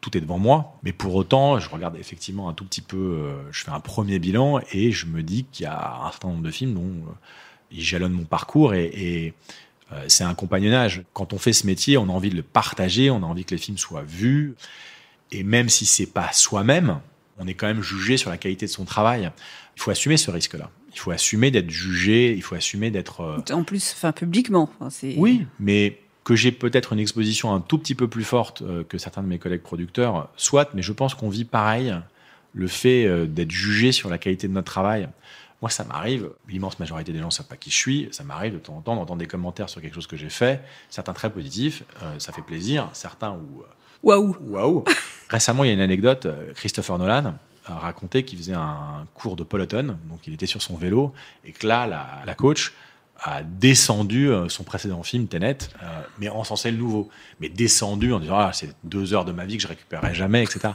tout 0.02 0.16
est 0.16 0.22
devant 0.22 0.38
moi, 0.38 0.78
mais 0.84 0.94
pour 0.94 1.16
autant, 1.16 1.58
je 1.58 1.68
regarde 1.68 1.96
effectivement 1.96 2.48
un 2.48 2.54
tout 2.54 2.64
petit 2.64 2.82
peu, 2.82 2.98
euh, 2.98 3.52
je 3.52 3.64
fais 3.64 3.72
un 3.72 3.80
premier 3.80 4.20
bilan 4.20 4.60
et 4.72 4.92
je 4.92 5.08
me 5.08 5.24
dis 5.24 5.46
qu'il 5.52 5.64
y 5.64 5.68
a 5.68 6.02
un 6.04 6.12
certain 6.12 6.28
nombre 6.28 6.44
de 6.44 6.52
films 6.52 6.76
dont 6.76 6.82
euh, 6.82 7.14
ils 7.72 7.82
jalonnent 7.82 8.14
mon 8.14 8.26
parcours 8.26 8.76
et, 8.76 9.34
euh, 9.92 10.06
c'est 10.08 10.24
un 10.24 10.36
compagnonnage. 10.36 11.04
Quand 11.14 11.34
on 11.34 11.40
fait 11.40 11.54
ce 11.54 11.66
métier, 11.66 11.98
on 11.98 12.04
a 12.04 12.12
envie 12.12 12.30
de 12.30 12.36
le 12.36 12.44
partager, 12.44 13.10
on 13.10 13.18
a 13.18 13.26
envie 13.26 13.46
que 13.46 13.56
les 13.56 13.62
films 13.62 13.80
soient 13.80 14.04
vus, 14.04 14.54
et 15.32 15.44
même 15.44 15.70
si 15.70 15.88
c'est 15.88 16.06
pas 16.06 16.32
soi-même, 16.34 17.00
on 17.40 17.48
est 17.48 17.56
quand 17.56 17.68
même 17.68 17.82
jugé 17.82 18.18
sur 18.18 18.30
la 18.30 18.38
qualité 18.38 18.68
de 18.68 18.72
son 18.72 18.86
travail. 18.86 19.32
Il 19.76 19.82
faut 19.82 19.90
assumer 19.90 20.18
ce 20.18 20.30
risque-là. 20.30 20.70
Il 20.94 21.00
faut 21.00 21.12
assumer 21.12 21.52
d'être 21.52 21.70
jugé, 21.70 22.34
il 22.34 22.42
faut 22.42 22.56
assumer 22.56 22.92
d'être 22.92 23.22
euh, 23.22 23.54
En 23.54 23.64
plus, 23.64 23.94
enfin, 23.96 24.12
publiquement. 24.12 24.70
Oui, 25.18 25.46
mais 25.60 26.00
que 26.24 26.36
j'ai 26.36 26.52
peut-être 26.52 26.94
une 26.94 27.00
exposition 27.00 27.54
un 27.54 27.60
tout 27.60 27.78
petit 27.78 27.96
peu 27.96 28.08
plus 28.08 28.24
forte 28.24 28.62
euh, 28.62 28.84
que 28.84 28.98
certains 28.98 29.24
de 29.24 29.28
mes 29.28 29.40
collègues 29.40 29.62
producteurs, 29.62 30.30
soit, 30.38 30.74
mais 30.74 30.82
je 30.82 30.94
pense 30.94 31.16
qu'on 31.16 31.30
vit 31.30 31.46
pareil 31.46 31.94
le 32.54 32.68
fait 32.68 33.06
euh, 33.06 33.26
d'être 33.26 33.52
jugé 33.52 33.92
sur 33.92 34.10
la 34.10 34.18
qualité 34.18 34.48
de 34.48 34.54
notre 34.54 34.72
travail. 34.72 35.10
Moi, 35.62 35.70
ça 35.70 35.84
m'arrive, 35.86 36.30
l'immense 36.48 36.80
majorité 36.80 37.14
des 37.14 37.20
gens 37.20 37.28
ne 37.28 37.32
savent 37.32 37.48
pas 37.48 37.56
qui 37.56 37.70
je 37.70 37.76
suis, 37.76 38.10
ça 38.12 38.24
m'arrive 38.24 38.54
de 38.54 38.60
temps 38.60 38.76
en 38.76 38.82
temps 38.82 38.96
d'entendre 38.96 39.20
des 39.20 39.28
commentaires 39.28 39.70
sur 39.70 39.82
quelque 39.82 39.96
chose 39.96 40.08
que 40.08 40.18
j'ai 40.18 40.30
fait, 40.30 40.62
certains 40.90 41.14
très 41.14 41.32
positifs, 41.32 41.84
euh, 42.02 42.20
ça 42.20 42.34
fait 42.34 42.42
plaisir, 42.42 42.90
certains 42.94 43.32
où 43.32 43.64
Waouh 44.04 44.36
Waouh 44.42 44.84
Récemment, 45.30 45.64
il 45.64 45.68
y 45.68 45.70
a 45.70 45.74
une 45.74 45.80
anecdote. 45.80 46.28
Christopher 46.56 46.98
Nolan 47.00 47.36
a 47.66 47.76
raconté 47.76 48.24
qu'il 48.24 48.38
faisait 48.38 48.54
un 48.54 49.06
cours 49.14 49.36
de 49.36 49.44
peloton, 49.44 49.98
donc 50.10 50.28
il 50.28 50.34
était 50.34 50.46
sur 50.46 50.62
son 50.62 50.76
vélo, 50.76 51.14
et 51.46 51.52
que 51.52 51.66
là, 51.66 51.88
la, 51.88 52.22
la 52.26 52.36
coach 52.36 52.74
a 53.24 53.42
descendu 53.44 54.30
euh, 54.30 54.50
son 54.50 54.64
précédent 54.64 55.02
film, 55.04 55.28
Tenet, 55.28 55.58
euh, 55.82 55.86
mais 56.20 56.30
encensé 56.30 56.72
le 56.72 56.78
nouveau. 56.78 57.10
Mais 57.40 57.50
descendu 57.50 58.12
en 58.12 58.20
disant, 58.20 58.38
ah, 58.38 58.52
c'est 58.54 58.76
deux 58.84 59.14
heures 59.14 59.26
de 59.26 59.32
ma 59.32 59.46
vie 59.46 59.58
que 59.58 59.64
je 59.64 59.68
récupérerai 59.68 60.14
jamais, 60.14 60.44
etc. 60.44 60.74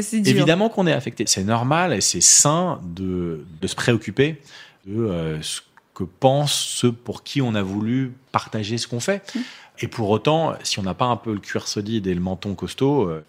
C'est 0.00 0.20
dur. 0.20 0.36
Évidemment 0.36 0.68
qu'on 0.68 0.86
est 0.86 0.92
affecté. 0.92 1.24
C'est 1.26 1.44
normal 1.44 1.92
et 1.92 2.00
c'est 2.00 2.20
sain 2.20 2.80
de, 2.82 3.44
de 3.60 3.66
se 3.66 3.74
préoccuper 3.74 4.40
de 4.86 5.04
euh, 5.04 5.42
ce 5.42 5.60
que 5.94 6.04
pensent 6.04 6.54
ceux 6.54 6.92
pour 6.92 7.22
qui 7.22 7.40
on 7.40 7.54
a 7.54 7.62
voulu 7.62 8.12
partager 8.32 8.78
ce 8.78 8.86
qu'on 8.86 9.00
fait. 9.00 9.22
Mmh. 9.34 9.40
Et 9.80 9.88
pour 9.88 10.10
autant, 10.10 10.54
si 10.62 10.78
on 10.78 10.82
n'a 10.82 10.94
pas 10.94 11.06
un 11.06 11.16
peu 11.16 11.32
le 11.32 11.40
cuir 11.40 11.68
solide 11.68 12.06
et 12.06 12.14
le 12.14 12.20
menton 12.20 12.54
costaud, 12.54 13.08
euh, 13.08 13.24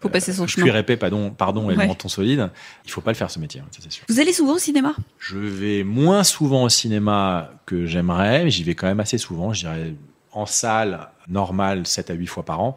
Faut 0.00 0.08
passer 0.10 0.32
son 0.32 0.42
le 0.42 0.48
chemin. 0.48 0.66
cuir 0.66 0.76
épais, 0.76 0.96
pardon, 0.96 1.30
pardon, 1.30 1.70
et 1.70 1.74
Ouais. 1.76 1.82
le 1.82 1.88
menton 1.88 2.08
solide, 2.08 2.50
il 2.84 2.90
faut 2.90 3.00
pas 3.00 3.10
le 3.12 3.16
faire 3.16 3.30
ce 3.30 3.38
métier, 3.38 3.60
hein, 3.60 3.66
ça 3.70 3.80
c'est 3.82 3.90
sûr. 3.90 4.04
Vous 4.08 4.20
allez 4.20 4.32
souvent 4.32 4.54
au 4.54 4.58
cinéma? 4.58 4.94
Je 5.18 5.38
vais 5.38 5.84
moins 5.84 6.22
souvent 6.22 6.64
au 6.64 6.68
cinéma 6.68 7.50
que 7.64 7.86
j'aimerais, 7.86 8.44
mais 8.44 8.50
j'y 8.50 8.62
vais 8.62 8.74
quand 8.74 8.86
même 8.86 9.00
assez 9.00 9.18
souvent. 9.18 9.52
Je 9.52 9.60
dirais 9.60 9.94
en 10.32 10.44
salle 10.46 11.08
normale 11.28 11.86
7 11.86 12.10
à 12.10 12.14
8 12.14 12.26
fois 12.26 12.44
par 12.44 12.60
an. 12.60 12.76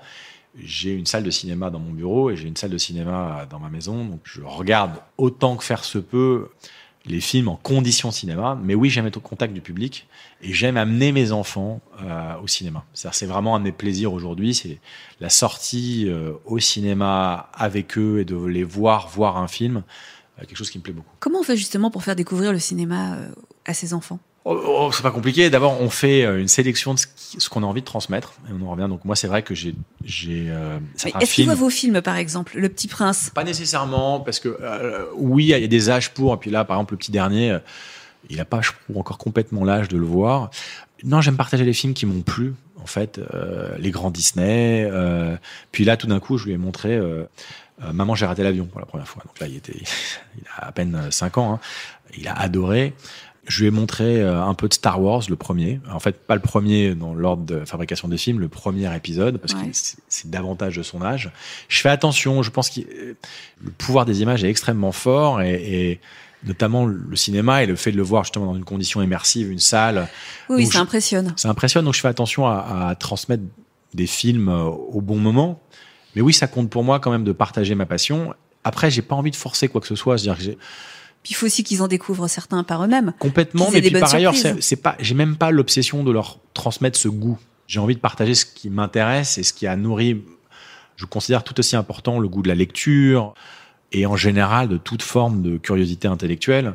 J'ai 0.57 0.93
une 0.93 1.05
salle 1.05 1.23
de 1.23 1.29
cinéma 1.29 1.69
dans 1.69 1.79
mon 1.79 1.91
bureau 1.91 2.31
et 2.31 2.35
j'ai 2.37 2.47
une 2.47 2.55
salle 2.55 2.71
de 2.71 2.77
cinéma 2.77 3.45
dans 3.49 3.59
ma 3.59 3.69
maison. 3.69 4.03
Donc 4.05 4.21
je 4.23 4.41
regarde 4.41 4.93
autant 5.17 5.55
que 5.57 5.63
faire 5.63 5.83
se 5.83 5.99
peut 5.99 6.47
les 7.05 7.21
films 7.21 7.47
en 7.47 7.55
conditions 7.55 8.11
cinéma. 8.11 8.57
Mais 8.61 8.75
oui, 8.75 8.89
j'aime 8.89 9.07
être 9.07 9.17
au 9.17 9.21
contact 9.21 9.53
du 9.53 9.61
public 9.61 10.07
et 10.41 10.53
j'aime 10.53 10.77
amener 10.77 11.11
mes 11.11 11.31
enfants 11.31 11.81
euh, 12.01 12.35
au 12.41 12.47
cinéma. 12.47 12.83
C'est 12.93 13.25
vraiment 13.25 13.55
un 13.55 13.59
de 13.59 13.65
mes 13.65 13.71
plaisirs 13.71 14.13
aujourd'hui, 14.13 14.53
c'est 14.53 14.79
la 15.19 15.29
sortie 15.29 16.05
euh, 16.07 16.33
au 16.45 16.59
cinéma 16.59 17.49
avec 17.53 17.97
eux 17.97 18.19
et 18.19 18.25
de 18.25 18.35
les 18.45 18.63
voir 18.63 19.07
voir 19.09 19.37
un 19.37 19.47
film, 19.47 19.83
euh, 20.37 20.45
quelque 20.45 20.57
chose 20.57 20.69
qui 20.69 20.77
me 20.77 20.83
plaît 20.83 20.93
beaucoup. 20.93 21.13
Comment 21.19 21.39
on 21.39 21.43
fait 21.43 21.57
justement 21.57 21.91
pour 21.91 22.03
faire 22.03 22.15
découvrir 22.15 22.51
le 22.51 22.59
cinéma 22.59 23.17
à 23.65 23.73
ses 23.73 23.93
enfants? 23.93 24.19
Oh, 24.51 24.59
oh, 24.65 24.89
c'est 24.91 25.03
pas 25.03 25.11
compliqué. 25.11 25.51
D'abord, 25.51 25.79
on 25.79 25.91
fait 25.91 26.25
euh, 26.25 26.39
une 26.41 26.47
sélection 26.47 26.95
de 26.95 26.99
ce 26.99 27.49
qu'on 27.49 27.61
a 27.61 27.67
envie 27.67 27.81
de 27.81 27.85
transmettre 27.85 28.33
et 28.49 28.51
on 28.59 28.65
en 28.65 28.71
revient. 28.71 28.87
Donc 28.89 29.05
moi, 29.05 29.15
c'est 29.15 29.27
vrai 29.27 29.43
que 29.43 29.53
j'ai 29.53 29.75
j'ai 30.03 30.47
euh, 30.49 30.79
Est-ce 30.95 31.11
qu'il 31.19 31.27
films. 31.27 31.45
voit 31.49 31.55
vos 31.55 31.69
films, 31.69 32.01
par 32.01 32.15
exemple 32.15 32.57
Le 32.57 32.67
Petit 32.67 32.87
Prince? 32.87 33.29
Pas 33.35 33.43
nécessairement 33.43 34.21
parce 34.21 34.39
que 34.39 34.57
euh, 34.59 35.05
oui, 35.15 35.43
il 35.43 35.49
y 35.49 35.53
a 35.63 35.67
des 35.67 35.89
âges 35.91 36.09
pour. 36.15 36.33
Et 36.33 36.37
puis 36.37 36.49
là, 36.49 36.65
par 36.65 36.77
exemple, 36.77 36.95
le 36.95 36.97
petit 36.97 37.11
dernier, 37.11 37.59
il 38.31 38.39
a 38.41 38.45
pas, 38.45 38.61
je 38.61 38.71
trouve, 38.85 38.97
encore 38.97 39.19
complètement 39.19 39.63
l'âge 39.63 39.87
de 39.87 39.97
le 39.97 40.05
voir. 40.05 40.49
Non, 41.03 41.21
j'aime 41.21 41.37
partager 41.37 41.63
les 41.63 41.73
films 41.73 41.93
qui 41.93 42.07
m'ont 42.07 42.21
plu. 42.21 42.55
En 42.81 42.87
fait, 42.87 43.19
euh, 43.19 43.75
les 43.77 43.91
grands 43.91 44.09
Disney. 44.09 44.89
puis 45.71 45.83
là, 45.85 45.95
tout 45.95 46.07
d'un 46.07 46.19
coup, 46.19 46.39
je 46.39 46.45
lui 46.45 46.53
ai 46.53 46.57
montré. 46.57 46.99
Maman, 47.93 48.15
j'ai 48.15 48.25
raté 48.25 48.41
l'avion 48.43 48.65
pour 48.65 48.79
la 48.79 48.87
première 48.87 49.07
fois. 49.07 49.21
Donc 49.25 49.39
là, 49.39 49.47
il 49.47 49.57
était, 49.57 49.77
il 50.37 50.43
a 50.57 50.65
à 50.67 50.71
peine 50.71 51.11
5 51.11 51.37
ans. 51.37 51.53
hein. 51.53 51.59
Il 52.17 52.27
a 52.27 52.33
adoré. 52.33 52.93
Je 53.47 53.61
lui 53.61 53.67
ai 53.67 53.71
montré 53.71 54.21
euh, 54.21 54.43
un 54.43 54.53
peu 54.53 54.67
de 54.67 54.73
Star 54.73 55.01
Wars, 55.01 55.23
le 55.29 55.35
premier. 55.35 55.79
En 55.91 55.99
fait, 55.99 56.19
pas 56.19 56.35
le 56.35 56.41
premier 56.41 56.93
dans 56.93 57.13
l'ordre 57.13 57.43
de 57.45 57.65
fabrication 57.65 58.07
des 58.07 58.17
films, 58.17 58.39
le 58.39 58.47
premier 58.49 58.93
épisode, 58.95 59.37
parce 59.37 59.53
Ouais. 59.53 59.69
que 59.69 59.73
c'est 59.73 59.97
c'est 60.07 60.29
davantage 60.29 60.75
de 60.75 60.83
son 60.83 61.01
âge. 61.01 61.31
Je 61.67 61.79
fais 61.81 61.89
attention. 61.89 62.43
Je 62.43 62.51
pense 62.51 62.69
que 62.69 62.81
le 62.81 63.71
pouvoir 63.77 64.05
des 64.05 64.21
images 64.21 64.43
est 64.43 64.49
extrêmement 64.49 64.91
fort 64.91 65.41
et, 65.41 65.53
et 65.91 65.99
notamment 66.45 66.85
le 66.85 67.15
cinéma 67.15 67.63
et 67.63 67.65
le 67.65 67.75
fait 67.75 67.91
de 67.91 67.97
le 67.97 68.03
voir 68.03 68.23
justement 68.23 68.45
dans 68.45 68.55
une 68.55 68.63
condition 68.65 69.01
immersive, 69.01 69.51
une 69.51 69.59
salle, 69.59 70.07
Oui, 70.49 70.65
ça 70.67 70.73
je- 70.79 70.83
impressionne. 70.83 71.33
ça 71.35 71.49
impressionne. 71.49 71.85
Donc 71.85 71.95
je 71.95 72.01
fais 72.01 72.07
attention 72.07 72.45
à, 72.47 72.87
à 72.89 72.95
transmettre 72.95 73.43
des 73.93 74.07
films 74.07 74.49
euh, 74.49 74.63
au 74.65 75.01
bon 75.01 75.17
moment. 75.17 75.59
Mais 76.15 76.21
oui, 76.21 76.33
ça 76.33 76.47
compte 76.47 76.69
pour 76.69 76.83
moi 76.83 76.99
quand 76.99 77.11
même 77.11 77.23
de 77.23 77.31
partager 77.31 77.73
ma 77.75 77.85
passion. 77.85 78.33
Après, 78.63 78.91
j'ai 78.91 79.01
pas 79.01 79.15
envie 79.15 79.31
de 79.31 79.35
forcer 79.35 79.67
quoi 79.69 79.79
que 79.81 79.87
ce 79.87 79.95
soit. 79.95 80.17
C'est-à-dire 80.17 80.37
que 80.37 80.43
j'ai 80.43 80.57
Puis 81.29 81.35
il 81.35 81.37
faut 81.37 81.45
aussi 81.45 81.63
qu'ils 81.63 81.83
en 81.83 81.87
découvrent 81.87 82.27
certains 82.27 82.63
par 82.63 82.83
eux-mêmes. 82.83 83.13
complètement. 83.19 83.69
Mais 83.71 83.83
puis 83.83 83.91
par 83.91 84.11
ailleurs, 84.15 84.33
c'est 84.33 84.75
pas, 84.77 84.95
j'ai 84.99 85.13
même 85.13 85.35
pas 85.35 85.51
l'obsession 85.51 86.03
de 86.03 86.11
leur 86.11 86.39
transmettre 86.55 86.97
ce 86.97 87.07
goût. 87.07 87.37
J'ai 87.67 87.79
envie 87.79 87.93
de 87.93 87.99
partager 87.99 88.33
ce 88.33 88.45
qui 88.45 88.71
m'intéresse 88.71 89.37
et 89.37 89.43
ce 89.43 89.53
qui 89.53 89.67
a 89.67 89.75
nourri. 89.75 90.23
Je 90.95 91.05
considère 91.05 91.43
tout 91.43 91.59
aussi 91.59 91.75
important 91.75 92.19
le 92.19 92.27
goût 92.27 92.41
de 92.41 92.47
la 92.47 92.55
lecture 92.55 93.35
et 93.91 94.07
en 94.07 94.15
général 94.15 94.69
de 94.69 94.77
toute 94.77 95.03
forme 95.03 95.43
de 95.43 95.57
curiosité 95.57 96.07
intellectuelle. 96.07 96.73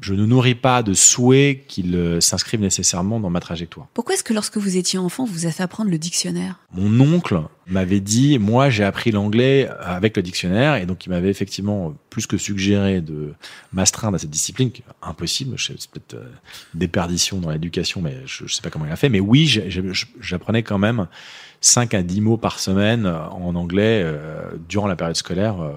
Je 0.00 0.14
ne 0.14 0.26
nourris 0.26 0.54
pas 0.54 0.82
de 0.82 0.92
souhaits 0.92 1.66
qu'ils 1.66 1.94
euh, 1.94 2.20
s'inscrivent 2.20 2.60
nécessairement 2.60 3.20
dans 3.20 3.30
ma 3.30 3.40
trajectoire. 3.40 3.86
Pourquoi 3.94 4.14
est-ce 4.14 4.24
que 4.24 4.34
lorsque 4.34 4.56
vous 4.56 4.76
étiez 4.76 4.98
enfant, 4.98 5.24
vous 5.24 5.46
a 5.46 5.50
fait 5.50 5.62
apprendre 5.62 5.90
le 5.90 5.98
dictionnaire? 5.98 6.58
Mon 6.72 7.14
oncle 7.14 7.40
m'avait 7.66 8.00
dit, 8.00 8.38
moi 8.38 8.70
j'ai 8.70 8.84
appris 8.84 9.10
l'anglais 9.12 9.68
avec 9.80 10.16
le 10.16 10.22
dictionnaire, 10.22 10.76
et 10.76 10.86
donc 10.86 11.06
il 11.06 11.10
m'avait 11.10 11.30
effectivement 11.30 11.94
plus 12.10 12.26
que 12.26 12.36
suggéré 12.36 13.00
de 13.00 13.34
m'astreindre 13.72 14.16
à 14.16 14.18
cette 14.18 14.30
discipline, 14.30 14.70
impossible, 15.02 15.56
c'est 15.58 15.74
peut-être 15.90 16.14
euh, 16.14 16.28
déperdition 16.74 17.38
dans 17.38 17.50
l'éducation, 17.50 18.02
mais 18.02 18.18
je, 18.26 18.46
je 18.46 18.54
sais 18.54 18.62
pas 18.62 18.70
comment 18.70 18.86
il 18.86 18.92
a 18.92 18.96
fait, 18.96 19.08
mais 19.08 19.20
oui, 19.20 19.46
j'apprenais 20.20 20.62
quand 20.62 20.78
même 20.78 21.06
5 21.60 21.94
à 21.94 22.02
10 22.02 22.20
mots 22.20 22.36
par 22.36 22.58
semaine 22.58 23.06
en 23.06 23.54
anglais 23.54 24.02
euh, 24.04 24.42
durant 24.68 24.86
la 24.86 24.96
période 24.96 25.16
scolaire. 25.16 25.62
euh, 25.62 25.72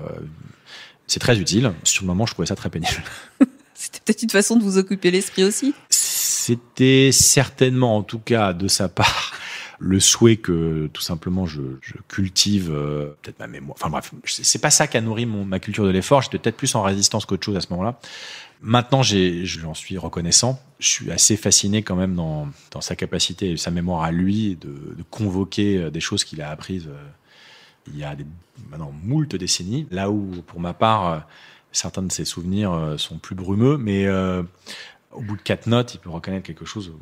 c'est 1.07 1.21
très 1.21 1.39
utile. 1.39 1.71
Sur 1.83 2.03
le 2.03 2.07
moment, 2.07 2.25
je 2.25 2.33
trouvais 2.33 2.45
ça 2.45 2.55
très 2.55 2.69
pénible. 2.69 3.01
C'était 3.87 4.01
peut-être 4.03 4.23
une 4.23 4.29
façon 4.29 4.57
de 4.57 4.63
vous 4.63 4.77
occuper 4.77 5.11
l'esprit 5.11 5.45
aussi. 5.45 5.73
C'était 5.89 7.11
certainement, 7.13 7.95
en 7.95 8.03
tout 8.03 8.19
cas, 8.19 8.51
de 8.51 8.67
sa 8.67 8.89
part, 8.89 9.31
le 9.79 10.01
souhait 10.01 10.35
que 10.35 10.89
tout 10.91 11.01
simplement 11.01 11.45
je, 11.45 11.61
cultive 12.09 12.69
euh, 12.69 13.15
peut-être 13.21 13.39
ma 13.39 13.47
mémoire. 13.47 13.77
Enfin 13.79 13.89
bref, 13.89 14.11
c'est 14.25 14.59
pas 14.59 14.71
ça 14.71 14.87
qui 14.87 14.97
a 14.97 15.01
nourri 15.01 15.25
ma 15.25 15.59
culture 15.59 15.85
de 15.85 15.89
l'effort. 15.89 16.21
J'étais 16.21 16.37
peut-être 16.37 16.57
plus 16.57 16.75
en 16.75 16.81
résistance 16.81 17.25
qu'autre 17.25 17.45
chose 17.45 17.55
à 17.55 17.61
ce 17.61 17.67
moment-là. 17.69 17.97
Maintenant, 18.59 19.03
j'en 19.03 19.73
suis 19.73 19.97
reconnaissant. 19.97 20.59
Je 20.79 20.89
suis 20.89 21.09
assez 21.09 21.37
fasciné 21.37 21.81
quand 21.81 21.95
même 21.95 22.13
dans, 22.15 22.49
sa 22.81 22.97
capacité 22.97 23.51
et 23.51 23.57
sa 23.57 23.71
mémoire 23.71 24.03
à 24.03 24.11
lui 24.11 24.57
de, 24.57 25.01
convoquer 25.11 25.77
euh, 25.77 25.89
des 25.91 26.01
choses 26.01 26.25
qu'il 26.25 26.41
a 26.41 26.49
apprises 26.49 26.89
euh, 26.89 27.07
il 27.87 27.97
y 27.97 28.03
a 28.03 28.15
des, 28.15 28.25
maintenant 28.69 28.91
moult 29.03 29.33
décennies. 29.33 29.87
Là 29.91 30.09
où, 30.09 30.43
pour 30.45 30.59
ma 30.59 30.73
part, 30.73 31.25
certains 31.77 32.01
de 32.01 32.11
ses 32.11 32.25
souvenirs 32.25 32.73
euh, 32.73 32.97
sont 32.97 33.17
plus 33.17 33.35
brumeux, 33.35 33.77
mais 33.77 34.05
euh, 34.07 34.43
au 35.11 35.21
bout 35.21 35.35
de 35.35 35.41
quatre 35.41 35.67
notes, 35.67 35.93
il 35.93 35.99
peut 35.99 36.09
reconnaître 36.09 36.45
quelque 36.45 36.65
chose 36.65 36.93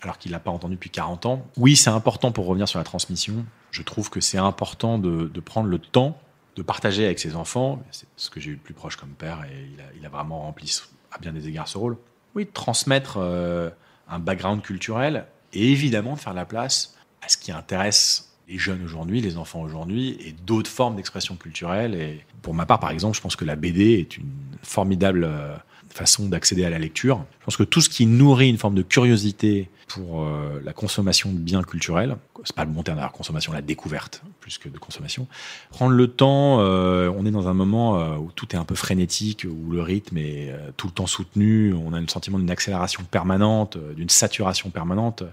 alors 0.00 0.18
qu'il 0.18 0.30
l'a 0.30 0.40
pas 0.40 0.50
entendu 0.50 0.74
depuis 0.74 0.90
40 0.90 1.26
ans. 1.26 1.46
Oui, 1.56 1.76
c'est 1.76 1.90
important 1.90 2.32
pour 2.32 2.46
revenir 2.46 2.68
sur 2.68 2.78
la 2.78 2.84
transmission. 2.84 3.44
Je 3.70 3.82
trouve 3.82 4.10
que 4.10 4.20
c'est 4.20 4.38
important 4.38 4.98
de, 4.98 5.40
prendre 5.40 5.68
le 5.68 5.78
temps 5.78 6.18
de 6.56 6.62
partager 6.62 7.04
avec 7.04 7.18
ses 7.18 7.36
enfants. 7.36 7.82
C'est 7.90 8.08
ce 8.16 8.30
que 8.30 8.40
j'ai 8.40 8.50
eu 8.50 8.54
le 8.54 8.60
plus 8.60 8.74
proche 8.74 8.96
comme 8.96 9.10
père 9.10 9.44
et 9.44 9.70
il 9.96 10.06
a, 10.06 10.08
vraiment 10.08 10.42
rempli 10.42 10.80
à 11.12 11.18
bien 11.18 11.32
des 11.32 11.48
égards 11.48 11.68
ce 11.68 11.78
rôle. 11.78 11.96
Oui, 12.34 12.44
de 12.44 12.50
transmettre 12.50 13.18
euh, 13.18 13.70
un 14.08 14.18
background 14.18 14.62
culturel 14.62 15.26
et 15.52 15.70
évidemment 15.70 16.14
de 16.14 16.18
faire 16.18 16.34
la 16.34 16.44
place 16.44 16.96
à 17.22 17.28
ce 17.28 17.36
qui 17.36 17.52
intéresse 17.52 18.27
les 18.48 18.58
jeunes 18.58 18.82
aujourd'hui, 18.82 19.20
les 19.20 19.36
enfants 19.36 19.60
aujourd'hui, 19.60 20.16
et 20.20 20.34
d'autres 20.46 20.70
formes 20.70 20.96
d'expression 20.96 21.36
culturelle. 21.36 21.94
Et 21.94 22.20
pour 22.42 22.54
ma 22.54 22.66
part, 22.66 22.80
par 22.80 22.90
exemple, 22.90 23.16
je 23.16 23.20
pense 23.20 23.36
que 23.36 23.44
la 23.44 23.56
BD 23.56 23.92
est 23.92 24.16
une 24.16 24.30
formidable 24.62 25.24
euh, 25.24 25.54
façon 25.90 26.28
d'accéder 26.28 26.64
à 26.64 26.70
la 26.70 26.78
lecture. 26.78 27.24
Je 27.40 27.44
pense 27.44 27.56
que 27.56 27.62
tout 27.62 27.80
ce 27.80 27.88
qui 27.88 28.06
nourrit 28.06 28.48
une 28.48 28.56
forme 28.56 28.74
de 28.74 28.82
curiosité 28.82 29.68
pour 29.88 30.22
euh, 30.22 30.60
la 30.64 30.72
consommation 30.72 31.30
de 31.30 31.38
biens 31.38 31.62
culturels, 31.62 32.16
c'est 32.44 32.54
pas 32.54 32.64
le 32.64 32.70
bon 32.70 32.82
terme 32.82 32.96
d'ailleurs, 32.96 33.12
consommation, 33.12 33.52
la 33.52 33.62
découverte, 33.62 34.22
plus 34.40 34.56
que 34.56 34.68
de 34.68 34.78
consommation. 34.78 35.26
Prendre 35.70 35.92
le 35.92 36.08
temps, 36.08 36.60
euh, 36.60 37.12
on 37.14 37.26
est 37.26 37.30
dans 37.30 37.48
un 37.48 37.54
moment 37.54 38.16
où 38.16 38.30
tout 38.32 38.54
est 38.54 38.58
un 38.58 38.64
peu 38.64 38.76
frénétique, 38.76 39.44
où 39.44 39.72
le 39.72 39.82
rythme 39.82 40.18
est 40.18 40.54
tout 40.76 40.86
le 40.86 40.92
temps 40.92 41.06
soutenu, 41.06 41.74
on 41.74 41.92
a 41.92 42.00
le 42.00 42.08
sentiment 42.08 42.38
d'une 42.38 42.50
accélération 42.50 43.02
permanente, 43.10 43.76
d'une 43.96 44.10
saturation 44.10 44.70
permanente. 44.70 45.24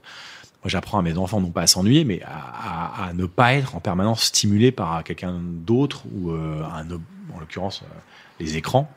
Moi, 0.66 0.72
j'apprends 0.72 0.98
à 0.98 1.04
mes 1.04 1.16
enfants 1.16 1.40
non 1.40 1.52
pas 1.52 1.62
à 1.62 1.68
s'ennuyer, 1.68 2.06
mais 2.06 2.24
à, 2.24 3.04
à- 3.06 3.08
à 3.10 3.14
ne 3.14 3.28
pas 3.28 3.54
être 3.54 3.76
en 3.76 3.80
permanence 3.80 4.24
stimulé 4.24 4.72
par 4.72 5.04
quelqu'un 5.04 5.40
d'autre 5.40 6.02
ou 6.12 6.32
euh, 6.32 6.64
un, 6.64 6.88
en 7.36 7.40
l'occurrence 7.40 7.84
euh, 7.84 7.88
les 8.40 8.58
écrans. 8.58 8.92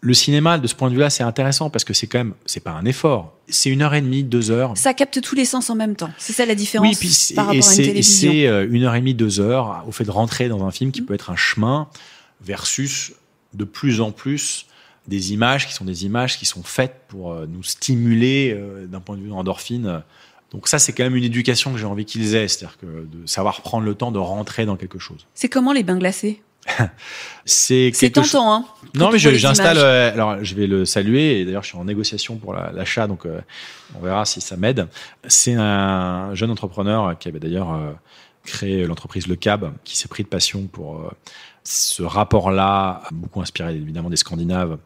Le 0.00 0.12
cinéma, 0.12 0.58
de 0.58 0.66
ce 0.66 0.74
point 0.74 0.90
de 0.90 0.94
vue-là, 0.94 1.08
c'est 1.08 1.22
intéressant 1.22 1.70
parce 1.70 1.82
que 1.84 1.94
c'est 1.94 2.06
quand 2.06 2.18
même, 2.18 2.34
c'est 2.44 2.60
pas 2.62 2.72
un 2.72 2.84
effort. 2.84 3.34
C'est 3.48 3.70
une 3.70 3.80
heure 3.80 3.94
et 3.94 4.02
demie, 4.02 4.22
deux 4.22 4.50
heures. 4.50 4.76
Ça 4.76 4.92
capte 4.92 5.18
tous 5.22 5.34
les 5.34 5.46
sens 5.46 5.70
en 5.70 5.74
même 5.76 5.96
temps. 5.96 6.10
C'est 6.18 6.34
ça 6.34 6.44
la 6.44 6.54
différence 6.54 6.86
Oui, 6.86 6.94
puis 6.94 7.34
par 7.34 7.46
et 7.54 7.58
rapport 7.58 7.70
à 7.70 7.74
une 7.82 7.96
et 7.96 8.02
c'est, 8.02 8.46
euh, 8.46 8.66
une 8.70 8.84
heure 8.84 8.94
et 8.94 9.00
demie, 9.00 9.14
deux 9.14 9.40
heures 9.40 9.84
au 9.88 9.92
fait 9.92 10.04
de 10.04 10.10
rentrer 10.10 10.48
dans 10.50 10.62
un 10.66 10.70
film 10.70 10.90
Mm. 10.90 10.92
qui 10.92 11.00
peut 11.02 11.14
être 11.14 11.30
un 11.30 11.36
chemin 11.36 11.88
versus 12.42 13.14
de 13.54 13.64
plus 13.64 14.00
en 14.02 14.10
plus 14.12 14.66
des 15.08 15.32
images 15.32 15.66
qui 15.66 15.72
sont 15.72 15.86
des 15.86 16.04
images 16.04 16.38
qui 16.38 16.44
sont 16.44 16.62
faites 16.62 17.00
pour 17.08 17.34
nous 17.46 17.62
stimuler 17.62 18.54
d'un 18.88 19.00
point 19.00 19.16
de 19.16 19.22
vue 19.22 19.32
endorphine. 19.32 20.02
Donc 20.52 20.66
ça, 20.68 20.78
c'est 20.78 20.92
quand 20.92 21.04
même 21.04 21.16
une 21.16 21.24
éducation 21.24 21.72
que 21.72 21.78
j'ai 21.78 21.84
envie 21.84 22.04
qu'ils 22.06 22.34
aient, 22.34 22.48
c'est-à-dire 22.48 22.78
que 22.78 22.86
de 22.86 23.26
savoir 23.26 23.60
prendre 23.62 23.84
le 23.84 23.94
temps 23.94 24.10
de 24.12 24.18
rentrer 24.18 24.64
dans 24.66 24.76
quelque 24.76 24.98
chose. 24.98 25.26
C'est 25.34 25.48
comment 25.48 25.72
les 25.72 25.82
bains 25.82 25.98
glacés 25.98 26.42
C'est 27.44 27.92
tentant, 28.12 28.52
hein 28.52 28.64
non, 28.94 29.10
mais 29.10 29.18
j'installe. 29.18 29.78
euh, 29.78 30.12
alors, 30.12 30.42
je 30.44 30.54
vais 30.54 30.66
le 30.66 30.84
saluer. 30.84 31.40
Et 31.40 31.44
d'ailleurs, 31.44 31.62
je 31.62 31.68
suis 31.68 31.78
en 31.78 31.84
négociation 31.84 32.36
pour 32.36 32.52
la- 32.52 32.72
l'achat, 32.72 33.06
donc 33.06 33.26
euh, 33.26 33.40
on 33.94 34.00
verra 34.00 34.24
si 34.24 34.40
ça 34.40 34.56
m'aide. 34.56 34.86
C'est 35.26 35.54
un 35.54 36.34
jeune 36.34 36.50
entrepreneur 36.50 37.18
qui 37.18 37.28
avait 37.28 37.40
d'ailleurs 37.40 37.72
euh, 37.72 37.92
créé 38.44 38.86
l'entreprise 38.86 39.26
Le 39.26 39.36
Cab, 39.36 39.72
qui 39.84 39.96
s'est 39.96 40.08
pris 40.08 40.22
de 40.24 40.28
passion 40.28 40.66
pour 40.66 41.10
ce 41.64 42.02
rapport-là, 42.02 43.02
beaucoup 43.12 43.40
inspiré 43.42 43.74
évidemment 43.74 44.08
des 44.10 44.16
Scandinaves 44.16 44.78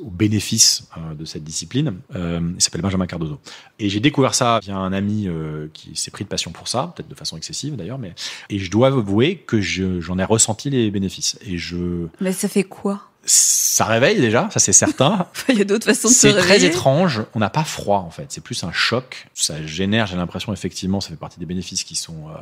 au 0.00 0.10
bénéfice 0.10 0.86
euh, 0.96 1.14
de 1.14 1.24
cette 1.24 1.44
discipline. 1.44 1.94
Euh, 2.14 2.40
il 2.56 2.60
s'appelle 2.62 2.82
Benjamin 2.82 3.06
Cardozo. 3.06 3.38
Et 3.78 3.88
j'ai 3.88 4.00
découvert 4.00 4.34
ça 4.34 4.60
via 4.62 4.76
un 4.76 4.92
ami 4.92 5.26
euh, 5.28 5.68
qui 5.72 5.96
s'est 5.96 6.10
pris 6.10 6.24
de 6.24 6.28
passion 6.28 6.50
pour 6.52 6.68
ça, 6.68 6.92
peut-être 6.94 7.08
de 7.08 7.14
façon 7.14 7.36
excessive 7.36 7.74
d'ailleurs, 7.76 7.98
mais 7.98 8.14
et 8.50 8.58
je 8.58 8.70
dois 8.70 8.88
avouer 8.88 9.36
que 9.46 9.60
je- 9.60 10.00
j'en 10.00 10.18
ai 10.18 10.24
ressenti 10.24 10.70
les 10.70 10.90
bénéfices. 10.90 11.38
Et 11.42 11.58
je 11.58 12.06
Mais 12.20 12.32
ça 12.32 12.48
fait 12.48 12.64
quoi? 12.64 13.02
Ça 13.24 13.84
réveille 13.84 14.20
déjà, 14.20 14.48
ça 14.50 14.58
c'est 14.60 14.72
certain. 14.72 15.26
Il 15.48 15.58
y 15.58 15.60
a 15.60 15.64
d'autres 15.64 15.84
façons 15.86 16.08
de 16.08 16.12
se 16.12 16.18
C'est 16.20 16.32
très 16.32 16.40
réveiller. 16.54 16.66
étrange. 16.68 17.22
On 17.34 17.40
n'a 17.40 17.50
pas 17.50 17.64
froid 17.64 17.98
en 17.98 18.10
fait. 18.10 18.26
C'est 18.28 18.42
plus 18.42 18.62
un 18.64 18.72
choc. 18.72 19.26
Ça 19.34 19.64
génère, 19.66 20.06
j'ai 20.06 20.16
l'impression 20.16 20.52
effectivement, 20.52 21.00
ça 21.00 21.10
fait 21.10 21.16
partie 21.16 21.38
des 21.40 21.46
bénéfices 21.46 21.84
qui 21.84 21.94
sont 21.96 22.28
euh, 22.28 22.38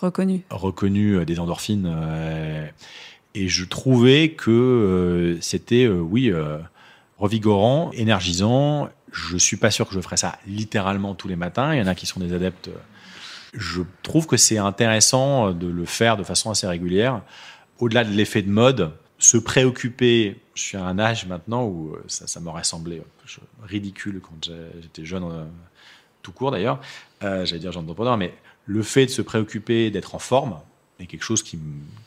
Reconnu. 0.00 0.44
reconnus 0.50 1.18
euh, 1.20 1.24
des 1.24 1.38
endorphines. 1.40 1.90
et 3.34 3.48
je 3.48 3.64
trouvais 3.64 4.30
que 4.30 5.38
c'était, 5.40 5.86
oui, 5.88 6.32
revigorant, 7.18 7.90
énergisant. 7.92 8.88
Je 9.12 9.36
suis 9.36 9.56
pas 9.56 9.70
sûr 9.70 9.88
que 9.88 9.94
je 9.94 10.00
ferais 10.00 10.16
ça 10.16 10.38
littéralement 10.46 11.14
tous 11.14 11.28
les 11.28 11.36
matins. 11.36 11.74
Il 11.74 11.78
y 11.78 11.82
en 11.82 11.86
a 11.86 11.94
qui 11.94 12.06
sont 12.06 12.20
des 12.20 12.32
adeptes. 12.32 12.70
Je 13.54 13.82
trouve 14.02 14.26
que 14.26 14.36
c'est 14.36 14.58
intéressant 14.58 15.52
de 15.52 15.66
le 15.66 15.84
faire 15.86 16.16
de 16.16 16.24
façon 16.24 16.50
assez 16.50 16.66
régulière. 16.66 17.22
Au-delà 17.78 18.04
de 18.04 18.10
l'effet 18.10 18.42
de 18.42 18.50
mode, 18.50 18.92
se 19.18 19.36
préoccuper. 19.36 20.36
Je 20.54 20.62
suis 20.62 20.76
à 20.76 20.84
un 20.84 20.98
âge 20.98 21.26
maintenant 21.26 21.64
où 21.64 21.94
euh, 21.94 22.04
ça, 22.06 22.26
ça 22.26 22.40
m'aurait 22.40 22.64
semblé 22.64 22.98
euh, 22.98 23.40
ridicule 23.62 24.20
quand 24.20 24.50
j'étais 24.80 25.04
jeune, 25.04 25.24
euh, 25.24 25.44
tout 26.22 26.32
court 26.32 26.50
d'ailleurs. 26.50 26.80
J'allais 27.20 27.58
dire 27.58 27.72
jeune 27.72 27.82
entrepreneur, 27.82 28.16
mais 28.16 28.34
le 28.66 28.82
fait 28.82 29.06
de 29.06 29.10
se 29.10 29.22
préoccuper, 29.22 29.90
d'être 29.90 30.14
en 30.14 30.18
forme, 30.18 30.58
est 30.98 31.06
quelque 31.06 31.22
chose 31.22 31.42
qui, 31.42 31.58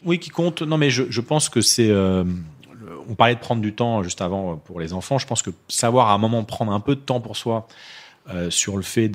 oui, 0.03 0.19
qui 0.19 0.29
compte. 0.29 0.61
Non, 0.61 0.77
mais 0.77 0.89
je, 0.89 1.21
pense 1.21 1.49
que 1.49 1.61
c'est. 1.61 1.91
On 3.07 3.15
parlait 3.15 3.35
de 3.35 3.39
prendre 3.39 3.61
du 3.61 3.73
temps 3.73 4.03
juste 4.03 4.21
avant 4.21 4.53
euh, 4.53 4.55
pour 4.55 4.79
les 4.79 4.93
enfants. 4.93 5.17
Je 5.17 5.27
pense 5.27 5.41
que 5.41 5.51
savoir 5.67 6.09
à 6.09 6.13
un 6.13 6.17
moment 6.17 6.43
prendre 6.43 6.71
un 6.71 6.79
peu 6.79 6.95
de 6.95 7.01
temps 7.01 7.21
pour 7.21 7.37
soi 7.37 7.67
euh, 8.29 8.49
sur 8.49 8.77
le 8.77 8.83
fait 8.83 9.09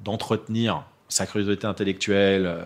d'entretenir 0.00 0.84
sa 1.08 1.26
curiosité 1.26 1.66
intellectuelle 1.66 2.46
euh, 2.46 2.64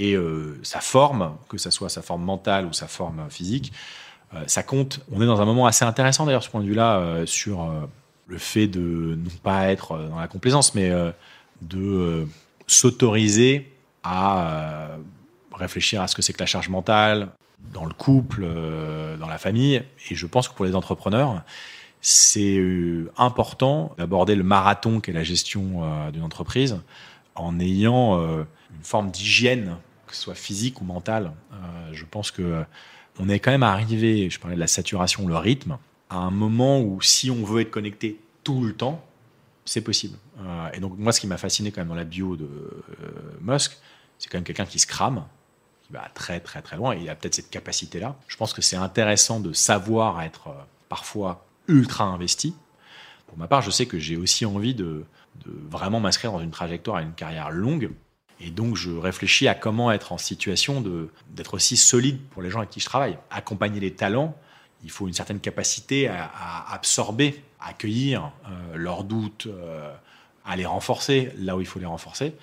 et 0.00 0.16
sa 0.62 0.78
forme, 0.78 1.36
que 1.48 1.58
ça 1.58 1.72
soit 1.72 1.88
sa 1.88 2.02
forme 2.02 2.22
mentale 2.22 2.66
ou 2.66 2.72
sa 2.72 2.86
forme 2.86 3.28
physique, 3.30 3.72
ça 4.46 4.62
compte. 4.62 5.00
On 5.10 5.20
est 5.20 5.26
dans 5.26 5.40
un 5.40 5.44
moment 5.44 5.66
assez 5.66 5.84
intéressant 5.84 6.24
d'ailleurs, 6.24 6.44
ce 6.44 6.50
point 6.50 6.60
de 6.60 6.66
vue-là, 6.66 7.26
sur 7.26 7.68
le 8.28 8.38
fait 8.38 8.68
de 8.68 9.16
non 9.16 9.30
pas 9.42 9.72
être 9.72 9.98
dans 10.08 10.20
la 10.20 10.28
complaisance, 10.28 10.76
mais 10.76 10.92
de 11.62 12.28
s'autoriser 12.68 13.72
à 14.04 14.90
réfléchir 15.58 16.00
à 16.02 16.08
ce 16.08 16.16
que 16.16 16.22
c'est 16.22 16.32
que 16.32 16.40
la 16.40 16.46
charge 16.46 16.68
mentale, 16.68 17.30
dans 17.72 17.84
le 17.84 17.92
couple, 17.92 18.42
euh, 18.44 19.16
dans 19.16 19.28
la 19.28 19.38
famille. 19.38 19.82
Et 20.10 20.14
je 20.14 20.26
pense 20.26 20.48
que 20.48 20.54
pour 20.54 20.64
les 20.64 20.74
entrepreneurs, 20.74 21.42
c'est 22.00 22.56
euh, 22.56 23.10
important 23.16 23.94
d'aborder 23.98 24.34
le 24.34 24.44
marathon 24.44 25.00
qu'est 25.00 25.12
la 25.12 25.24
gestion 25.24 25.82
euh, 25.82 26.10
d'une 26.10 26.22
entreprise 26.22 26.80
en 27.34 27.60
ayant 27.60 28.18
une 28.18 28.82
forme 28.82 29.12
d'hygiène, 29.12 29.76
que 30.08 30.16
ce 30.16 30.22
soit 30.22 30.34
physique 30.34 30.80
ou 30.80 30.84
mentale. 30.84 31.30
Je 31.92 32.04
pense 32.04 32.32
que 32.32 32.64
on 33.20 33.28
est 33.28 33.38
quand 33.38 33.52
même 33.52 33.62
arrivé, 33.62 34.28
je 34.28 34.40
parlais 34.40 34.56
de 34.56 34.60
la 34.60 34.66
saturation, 34.66 35.28
le 35.28 35.36
rythme, 35.36 35.78
à 36.10 36.16
un 36.16 36.32
moment 36.32 36.80
où 36.80 37.00
si 37.00 37.30
on 37.30 37.44
veut 37.44 37.60
être 37.60 37.70
connecté 37.70 38.18
tout 38.42 38.64
le 38.64 38.72
temps, 38.72 39.04
c'est 39.64 39.82
possible. 39.82 40.18
Et 40.74 40.80
donc 40.80 40.98
moi, 40.98 41.12
ce 41.12 41.20
qui 41.20 41.28
m'a 41.28 41.36
fasciné 41.36 41.70
quand 41.70 41.80
même 41.80 41.90
dans 41.90 41.94
la 41.94 42.02
bio 42.02 42.34
de 42.34 42.50
Musk, 43.40 43.78
c'est 44.18 44.28
quand 44.28 44.38
même 44.38 44.44
quelqu'un 44.44 44.66
qui 44.66 44.80
se 44.80 44.88
crame, 44.88 45.22
qui 45.88 45.94
va 45.94 46.08
très 46.14 46.38
très 46.40 46.62
très 46.62 46.76
loin, 46.76 46.94
et 46.94 47.00
il 47.00 47.08
a 47.08 47.14
peut-être 47.14 47.34
cette 47.34 47.50
capacité-là. 47.50 48.14
Je 48.28 48.36
pense 48.36 48.52
que 48.52 48.62
c'est 48.62 48.76
intéressant 48.76 49.40
de 49.40 49.52
savoir 49.52 50.22
être 50.22 50.48
euh, 50.48 50.62
parfois 50.88 51.46
ultra 51.66 52.04
investi. 52.04 52.54
Pour 53.26 53.38
ma 53.38 53.48
part, 53.48 53.62
je 53.62 53.70
sais 53.70 53.86
que 53.86 53.98
j'ai 53.98 54.16
aussi 54.16 54.46
envie 54.46 54.74
de, 54.74 55.04
vraiment 55.46 56.00
m'inscrire 56.00 56.32
dans 56.32 56.40
une 56.40 56.50
trajectoire 56.50 57.00
et 57.00 57.02
une 57.02 57.12
carrière 57.12 57.50
longue. 57.50 57.90
Et 58.40 58.50
donc, 58.50 58.76
je 58.76 58.90
réfléchis 58.90 59.48
à 59.48 59.54
comment 59.54 59.90
être 59.90 60.12
en 60.12 60.18
situation 60.18 60.82
d'être 61.30 61.54
aussi 61.54 61.76
solide 61.76 62.20
pour 62.30 62.42
les 62.42 62.50
gens 62.50 62.58
avec 62.58 62.70
qui 62.70 62.80
je 62.80 62.86
travaille. 62.86 63.18
Accompagner 63.30 63.80
les 63.80 63.92
talents, 63.92 64.36
il 64.84 64.90
faut 64.90 65.08
une 65.08 65.12
certaine 65.14 65.40
capacité 65.40 66.08
à, 66.08 66.24
à 66.24 66.74
absorber, 66.74 67.42
à 67.60 67.70
accueillir 67.70 68.30
euh, 68.46 68.76
leurs 68.76 69.04
doutes, 69.04 69.46
euh, 69.46 69.92
à 70.44 70.56
les 70.56 70.66
renforcer 70.66 71.32
là 71.38 71.56
où 71.56 71.60
il 71.60 71.66
faut 71.66 71.78
les 71.78 71.86
renforcer. 71.86 72.34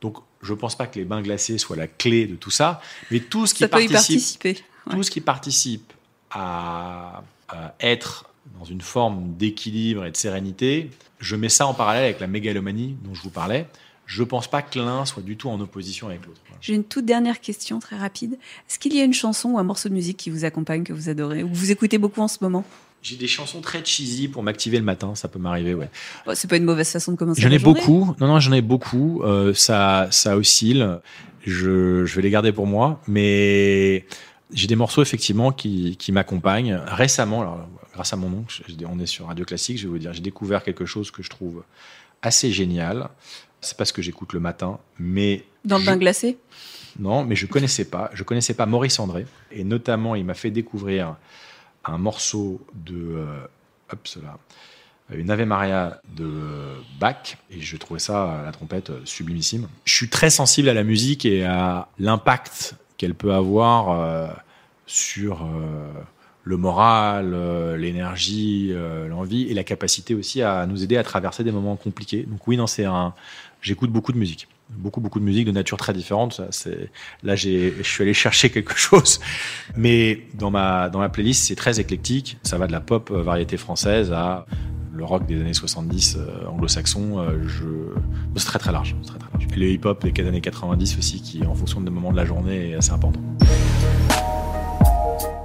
Donc, 0.00 0.18
je 0.42 0.52
ne 0.52 0.58
pense 0.58 0.76
pas 0.76 0.86
que 0.86 0.98
les 0.98 1.04
bains 1.04 1.22
glacés 1.22 1.58
soient 1.58 1.76
la 1.76 1.86
clé 1.86 2.26
de 2.26 2.36
tout 2.36 2.50
ça, 2.50 2.80
mais 3.10 3.20
tout 3.20 3.46
ce 3.46 3.54
qui 3.54 3.60
Ça 3.60 3.68
peut 3.68 3.82
y 3.82 3.88
participe 3.88 4.42
participer. 4.42 4.64
Ouais. 4.86 4.96
tout 4.96 5.02
ce 5.02 5.10
qui 5.10 5.20
participe 5.20 5.92
à, 6.30 7.22
à 7.48 7.74
être 7.80 8.26
dans 8.58 8.64
une 8.64 8.80
forme 8.80 9.34
d'équilibre 9.36 10.04
et 10.04 10.10
de 10.10 10.16
sérénité, 10.16 10.90
je 11.18 11.36
mets 11.36 11.48
ça 11.48 11.66
en 11.66 11.74
parallèle 11.74 12.04
avec 12.04 12.20
la 12.20 12.26
mégalomanie 12.26 12.96
dont 13.02 13.14
je 13.14 13.22
vous 13.22 13.30
parlais. 13.30 13.66
Je 14.06 14.22
pense 14.22 14.48
pas 14.48 14.62
que 14.62 14.78
l'un 14.78 15.04
soit 15.04 15.22
du 15.22 15.36
tout 15.36 15.50
en 15.50 15.60
opposition 15.60 16.08
avec 16.08 16.24
l'autre. 16.24 16.40
J'ai 16.60 16.74
une 16.74 16.84
toute 16.84 17.04
dernière 17.04 17.40
question 17.40 17.78
très 17.78 17.96
rapide. 17.96 18.38
Est-ce 18.68 18.78
qu'il 18.78 18.94
y 18.94 19.00
a 19.00 19.04
une 19.04 19.14
chanson 19.14 19.50
ou 19.50 19.58
un 19.58 19.62
morceau 19.62 19.88
de 19.88 19.94
musique 19.94 20.16
qui 20.16 20.30
vous 20.30 20.44
accompagne, 20.44 20.82
que 20.82 20.92
vous 20.92 21.08
adorez, 21.08 21.42
ou 21.42 21.48
que 21.48 21.54
vous 21.54 21.70
écoutez 21.70 21.98
beaucoup 21.98 22.20
en 22.20 22.28
ce 22.28 22.38
moment? 22.40 22.64
J'ai 23.02 23.16
des 23.16 23.28
chansons 23.28 23.60
très 23.60 23.84
cheesy 23.84 24.28
pour 24.28 24.42
m'activer 24.42 24.78
le 24.78 24.84
matin, 24.84 25.14
ça 25.14 25.28
peut 25.28 25.38
m'arriver, 25.38 25.72
ouais. 25.74 25.88
Bon, 26.26 26.32
C'est 26.34 26.48
pas 26.48 26.56
une 26.56 26.64
mauvaise 26.64 26.90
façon 26.90 27.12
de 27.12 27.16
commencer. 27.16 27.40
J'en 27.40 27.50
ai 27.50 27.58
beaucoup. 27.58 28.14
Non, 28.20 28.26
non, 28.26 28.40
j'en 28.40 28.52
ai 28.52 28.60
beaucoup. 28.60 29.22
Euh, 29.22 29.54
ça, 29.54 30.08
ça 30.10 30.36
oscille. 30.36 30.98
Je, 31.46 32.04
je 32.04 32.16
vais 32.16 32.22
les 32.22 32.30
garder 32.30 32.50
pour 32.52 32.66
moi, 32.66 33.00
mais 33.06 34.04
j'ai 34.52 34.66
des 34.66 34.76
morceaux 34.76 35.00
effectivement 35.02 35.52
qui, 35.52 35.96
qui 35.96 36.10
m'accompagnent. 36.12 36.74
Récemment, 36.86 37.40
alors, 37.42 37.68
grâce 37.94 38.12
à 38.12 38.16
mon 38.16 38.32
oncle, 38.36 38.62
on 38.90 38.98
est 38.98 39.06
sur 39.06 39.26
Radio 39.28 39.44
Classique, 39.44 39.78
je 39.78 39.84
vais 39.84 39.88
vous 39.90 39.98
dire, 39.98 40.12
j'ai 40.12 40.20
découvert 40.20 40.62
quelque 40.64 40.84
chose 40.84 41.10
que 41.10 41.22
je 41.22 41.30
trouve 41.30 41.62
assez 42.20 42.50
génial. 42.50 43.08
C'est 43.60 43.76
pas 43.76 43.84
ce 43.84 43.92
que 43.92 44.02
j'écoute 44.02 44.32
le 44.32 44.40
matin, 44.40 44.78
mais 44.98 45.44
Dans 45.64 45.78
le 45.78 45.82
je- 45.84 45.86
bain 45.90 45.96
glacé? 45.96 46.36
Non, 46.98 47.24
mais 47.24 47.36
je 47.36 47.46
connaissais 47.46 47.84
pas. 47.84 48.10
Je 48.12 48.24
connaissais 48.24 48.54
pas 48.54 48.66
Maurice 48.66 48.98
André. 48.98 49.24
Et 49.52 49.62
notamment, 49.62 50.16
il 50.16 50.24
m'a 50.24 50.34
fait 50.34 50.50
découvrir 50.50 51.16
un 51.88 51.98
morceau 51.98 52.60
de, 52.74 52.94
euh, 52.96 53.46
hop, 53.92 54.00
cela, 54.04 54.38
une 55.14 55.30
Ave 55.30 55.44
Maria 55.44 56.00
de 56.16 56.24
euh, 56.24 56.74
Bach. 57.00 57.36
Et 57.50 57.60
je 57.60 57.76
trouvais 57.76 58.00
ça, 58.00 58.40
à 58.40 58.42
la 58.42 58.52
trompette, 58.52 58.90
euh, 58.90 59.00
sublimissime. 59.04 59.68
Je 59.84 59.94
suis 59.94 60.08
très 60.08 60.30
sensible 60.30 60.68
à 60.68 60.74
la 60.74 60.84
musique 60.84 61.24
et 61.24 61.44
à 61.44 61.88
l'impact 61.98 62.74
qu'elle 62.96 63.14
peut 63.14 63.32
avoir 63.32 63.90
euh, 63.90 64.28
sur 64.86 65.44
euh, 65.44 65.92
le 66.44 66.56
moral, 66.56 67.32
euh, 67.34 67.76
l'énergie, 67.76 68.68
euh, 68.72 69.08
l'envie 69.08 69.44
et 69.44 69.54
la 69.54 69.64
capacité 69.64 70.14
aussi 70.14 70.42
à 70.42 70.66
nous 70.66 70.82
aider 70.82 70.96
à 70.96 71.02
traverser 71.02 71.44
des 71.44 71.52
moments 71.52 71.76
compliqués. 71.76 72.24
Donc 72.24 72.46
oui, 72.46 72.56
non, 72.56 72.66
c'est 72.66 72.84
un. 72.84 73.14
J'écoute 73.60 73.90
beaucoup 73.90 74.12
de 74.12 74.18
musique 74.18 74.46
beaucoup 74.70 75.00
beaucoup 75.00 75.18
de 75.18 75.24
musique 75.24 75.46
de 75.46 75.52
nature 75.52 75.76
très 75.76 75.92
différente. 75.92 76.40
Là 77.22 77.36
j'ai 77.36 77.74
je 77.78 77.88
suis 77.88 78.02
allé 78.02 78.14
chercher 78.14 78.50
quelque 78.50 78.76
chose, 78.76 79.20
mais 79.76 80.22
dans 80.34 80.50
ma 80.50 80.88
dans 80.88 80.98
ma 80.98 81.08
playlist 81.08 81.44
c'est 81.46 81.56
très 81.56 81.80
éclectique. 81.80 82.38
Ça 82.42 82.58
va 82.58 82.66
de 82.66 82.72
la 82.72 82.80
pop 82.80 83.10
euh, 83.10 83.22
variété 83.22 83.56
française 83.56 84.12
à 84.12 84.46
le 84.92 85.04
rock 85.04 85.26
des 85.26 85.40
années 85.40 85.54
70 85.54 86.16
euh, 86.18 86.48
anglo-saxon. 86.48 87.20
euh, 87.20 87.94
c'est 88.36 88.46
très 88.46 88.58
très 88.58 88.72
large, 88.72 88.96
très 89.06 89.18
très 89.18 89.28
large. 89.32 89.46
Et 89.54 89.56
le 89.56 89.70
hip-hop 89.70 90.04
des 90.04 90.26
années 90.26 90.40
90 90.40 90.98
aussi 90.98 91.22
qui 91.22 91.46
en 91.46 91.54
fonction 91.54 91.80
des 91.80 91.90
moments 91.90 92.10
de 92.10 92.16
la 92.16 92.24
journée 92.24 92.70
est 92.70 92.74
assez 92.74 92.90
important. 92.90 93.20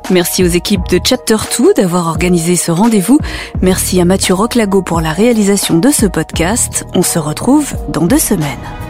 Merci 0.10 0.43
aux 0.43 0.48
équipes 0.48 0.88
de 0.89 1.00
Chapter 1.04 1.38
2 1.58 1.76
d'avoir 1.76 2.08
organisé 2.08 2.56
ce 2.56 2.71
rendez-vous. 2.71 3.19
Merci 3.62 4.02
à 4.02 4.06
Mathieu 4.06 4.34
Roclago 4.34 4.82
pour 4.82 5.02
la 5.02 5.13
réalisation 5.13 5.80
de 5.80 5.89
ce 5.89 6.06
podcast. 6.06 6.86
On 6.93 7.04
se 7.04 7.19
retrouve 7.19 7.74
dans 7.89 8.06
deux 8.06 8.19
semaines. 8.19 8.83